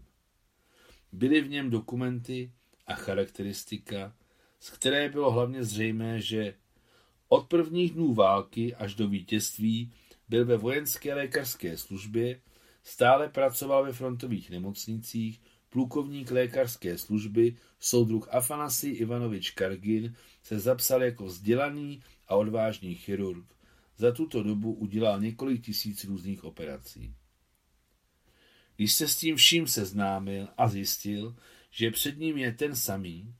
Byly 1.11 1.41
v 1.41 1.49
něm 1.49 1.69
dokumenty 1.69 2.51
a 2.87 2.93
charakteristika, 2.93 4.15
z 4.59 4.69
které 4.69 5.09
bylo 5.09 5.31
hlavně 5.31 5.63
zřejmé, 5.63 6.21
že 6.21 6.53
od 7.27 7.47
prvních 7.47 7.93
dnů 7.93 8.13
války 8.13 8.75
až 8.75 8.95
do 8.95 9.07
vítězství 9.07 9.93
byl 10.29 10.45
ve 10.45 10.57
vojenské 10.57 11.13
lékařské 11.13 11.77
službě, 11.77 12.41
stále 12.83 13.29
pracoval 13.29 13.83
ve 13.83 13.93
frontových 13.93 14.49
nemocnicích, 14.49 15.41
plukovník 15.69 16.31
lékařské 16.31 16.97
služby, 16.97 17.55
soudruh 17.79 18.27
Afanasij 18.31 18.95
Ivanovič 18.97 19.51
Kargin 19.51 20.15
se 20.43 20.59
zapsal 20.59 21.03
jako 21.03 21.25
vzdělaný 21.25 22.01
a 22.27 22.35
odvážný 22.35 22.95
chirurg. 22.95 23.45
Za 23.97 24.11
tuto 24.11 24.43
dobu 24.43 24.73
udělal 24.73 25.19
několik 25.19 25.65
tisíc 25.65 26.03
různých 26.03 26.43
operací. 26.43 27.13
Když 28.75 28.93
se 28.93 29.07
s 29.07 29.17
tím 29.17 29.35
vším 29.35 29.67
seznámil 29.67 30.47
a 30.57 30.69
zjistil, 30.69 31.35
že 31.71 31.91
před 31.91 32.17
ním 32.17 32.37
je 32.37 32.51
ten 32.51 32.75
samý, 32.75 33.33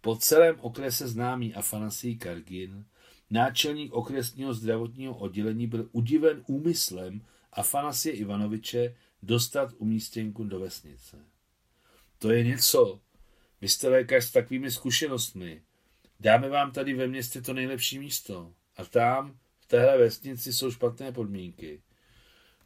po 0.00 0.16
celém 0.16 0.56
okrese 0.60 1.08
známý 1.08 1.54
Afanasij 1.54 2.16
Kargin, 2.16 2.84
náčelník 3.30 3.92
okresního 3.92 4.54
zdravotního 4.54 5.18
oddělení 5.18 5.66
byl 5.66 5.88
udiven 5.92 6.42
úmyslem 6.46 7.22
Afanasie 7.56 8.14
Ivanoviče 8.14 8.96
dostat 9.22 9.74
umístěnku 9.78 10.44
do 10.44 10.60
vesnice. 10.60 11.16
To 12.18 12.30
je 12.30 12.44
něco. 12.44 13.00
Vy 13.60 13.68
jste 13.68 13.88
lékař 13.88 14.24
s 14.24 14.32
takovými 14.32 14.70
zkušenostmi. 14.70 15.62
Dáme 16.20 16.48
vám 16.48 16.72
tady 16.72 16.94
ve 16.94 17.06
městě 17.06 17.42
to 17.42 17.52
nejlepší 17.52 17.98
místo. 17.98 18.52
A 18.76 18.84
tam, 18.84 19.38
v 19.60 19.66
téhle 19.66 19.98
vesnici, 19.98 20.52
jsou 20.52 20.70
špatné 20.70 21.12
podmínky. 21.12 21.82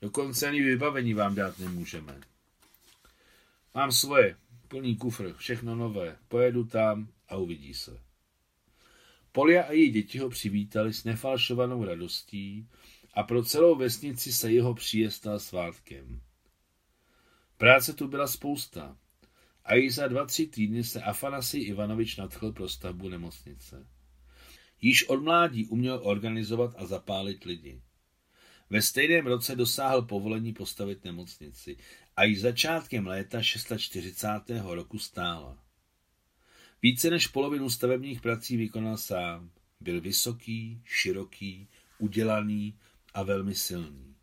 Dokonce 0.02 0.48
ani 0.48 0.62
vybavení 0.62 1.14
vám 1.14 1.34
dát 1.34 1.58
nemůžeme. 1.58 2.20
Mám 3.74 3.92
svoje, 3.92 4.36
plný 4.68 4.96
kufr, 4.96 5.34
všechno 5.36 5.76
nové. 5.76 6.16
Pojedu 6.28 6.64
tam 6.64 7.08
a 7.28 7.36
uvidí 7.36 7.74
se. 7.74 8.00
Polia 9.32 9.62
a 9.62 9.72
její 9.72 9.90
děti 9.90 10.18
ho 10.18 10.28
přivítali 10.28 10.92
s 10.92 11.04
nefalšovanou 11.04 11.84
radostí 11.84 12.68
a 13.14 13.22
pro 13.22 13.44
celou 13.44 13.74
vesnici 13.74 14.32
se 14.32 14.52
jeho 14.52 14.74
příjezd 14.74 15.16
stal 15.16 15.38
svátkem. 15.38 16.20
Práce 17.56 17.92
tu 17.92 18.08
byla 18.08 18.26
spousta 18.26 18.96
a 19.64 19.74
již 19.74 19.94
za 19.94 20.08
dva, 20.08 20.26
tři 20.26 20.46
týdny 20.46 20.84
se 20.84 21.02
Afanasij 21.02 21.66
Ivanovič 21.66 22.16
nadchl 22.16 22.52
pro 22.52 22.68
stavbu 22.68 23.08
nemocnice. 23.08 23.86
Již 24.80 25.08
od 25.08 25.22
mládí 25.22 25.66
uměl 25.66 26.00
organizovat 26.02 26.74
a 26.78 26.86
zapálit 26.86 27.44
lidi. 27.44 27.82
Ve 28.70 28.82
stejném 28.82 29.26
roce 29.26 29.56
dosáhl 29.56 30.02
povolení 30.02 30.52
postavit 30.52 31.04
nemocnici 31.04 31.76
a 32.16 32.24
již 32.24 32.40
začátkem 32.40 33.06
léta 33.06 33.42
640. 33.42 34.28
roku 34.62 34.98
stála. 34.98 35.58
Více 36.82 37.10
než 37.10 37.26
polovinu 37.26 37.70
stavebních 37.70 38.20
prací 38.20 38.56
vykonal 38.56 38.96
sám. 38.96 39.50
Byl 39.80 40.00
vysoký, 40.00 40.82
široký, 40.84 41.68
udělaný 41.98 42.78
a 43.14 43.22
velmi 43.22 43.54
silný. 43.54 44.16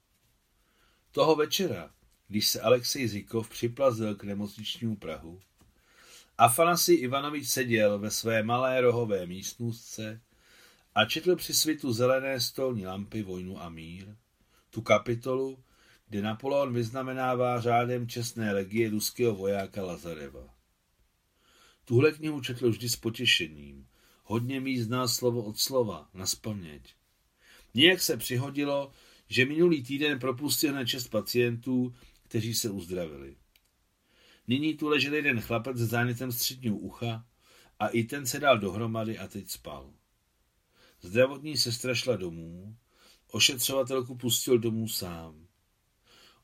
Toho 1.11 1.35
večera, 1.35 1.91
když 2.27 2.47
se 2.47 2.61
Alexej 2.61 3.07
Zikov 3.07 3.49
připlazil 3.49 4.15
k 4.15 4.23
nemocničnímu 4.23 4.95
Prahu, 4.95 5.39
Afanasi 6.37 6.93
Ivanovič 6.93 7.47
seděl 7.47 7.99
ve 7.99 8.11
své 8.11 8.43
malé 8.43 8.81
rohové 8.81 9.25
místnostce 9.25 10.21
a 10.95 11.05
četl 11.05 11.35
při 11.35 11.53
svitu 11.53 11.93
zelené 11.93 12.39
stolní 12.39 12.85
lampy 12.85 13.23
Vojnu 13.23 13.61
a 13.61 13.69
mír, 13.69 14.15
tu 14.69 14.81
kapitolu, 14.81 15.63
kde 16.09 16.21
Napoleon 16.21 16.73
vyznamenává 16.73 17.61
řádem 17.61 18.07
čestné 18.07 18.53
legie 18.53 18.89
ruského 18.89 19.35
vojáka 19.35 19.83
Lazareva. 19.83 20.53
Tuhle 21.85 22.11
knihu 22.11 22.41
četl 22.41 22.69
vždy 22.69 22.89
s 22.89 22.95
potěšením. 22.95 23.87
Hodně 24.23 24.59
míst 24.59 24.85
znal 24.85 25.07
slovo 25.07 25.43
od 25.43 25.59
slova, 25.59 26.09
na. 26.13 26.25
Nějak 27.77 28.01
se 28.01 28.17
přihodilo, 28.17 28.91
že 29.27 29.45
minulý 29.45 29.83
týden 29.83 30.19
propustil 30.19 30.73
na 30.73 30.85
čest 30.85 31.07
pacientů, 31.07 31.95
kteří 32.23 32.55
se 32.55 32.69
uzdravili. 32.69 33.35
Nyní 34.47 34.73
tu 34.73 34.87
ležel 34.87 35.13
jeden 35.13 35.41
chlapec 35.41 35.77
s 35.77 35.89
zánětem 35.89 36.31
středního 36.31 36.77
ucha 36.77 37.25
a 37.79 37.87
i 37.87 38.03
ten 38.03 38.25
se 38.25 38.39
dal 38.39 38.59
dohromady 38.59 39.17
a 39.17 39.27
teď 39.27 39.49
spal. 39.49 39.93
Zdravotní 41.01 41.57
sestra 41.57 41.95
šla 41.95 42.15
domů, 42.15 42.75
ošetřovatelku 43.31 44.15
pustil 44.15 44.59
domů 44.59 44.87
sám. 44.87 45.47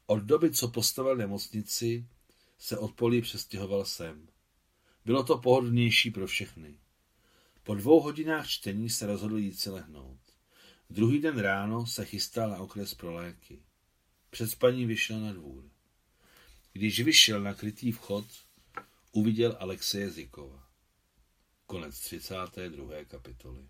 Od 0.06 0.20
doby, 0.20 0.52
co 0.52 0.68
postavil 0.68 1.16
nemocnici, 1.16 2.08
se 2.58 2.78
od 2.78 2.94
polí 2.94 3.22
přestěhoval 3.22 3.86
sem. 3.86 4.28
Bylo 5.06 5.24
to 5.24 5.38
pohodlnější 5.38 6.12
pro 6.12 6.28
všechny. 6.28 6.80
Po 7.64 7.76
dvou 7.76 8.02
hodinách 8.02 8.48
čtení 8.48 8.90
se 8.90 9.08
rozhodl 9.08 9.38
jít 9.38 9.60
si 9.60 9.70
lehnout. 9.70 10.23
Druhý 10.94 11.20
den 11.20 11.40
ráno 11.40 11.86
se 11.86 12.06
chystal 12.06 12.50
na 12.50 12.58
okres 12.58 12.94
pro 12.94 13.14
léky. 13.14 13.60
Před 14.30 14.48
spaní 14.48 14.86
vyšel 14.86 15.20
na 15.20 15.34
dvůr. 15.34 15.70
Když 16.74 17.00
vyšel 17.00 17.42
na 17.42 17.54
krytý 17.54 17.92
vchod, 17.92 18.26
uviděl 19.12 19.58
Alexeje 19.60 20.10
Zikova. 20.10 20.68
Konec 21.66 22.00
32. 22.00 23.06
kapitoly. 23.06 23.68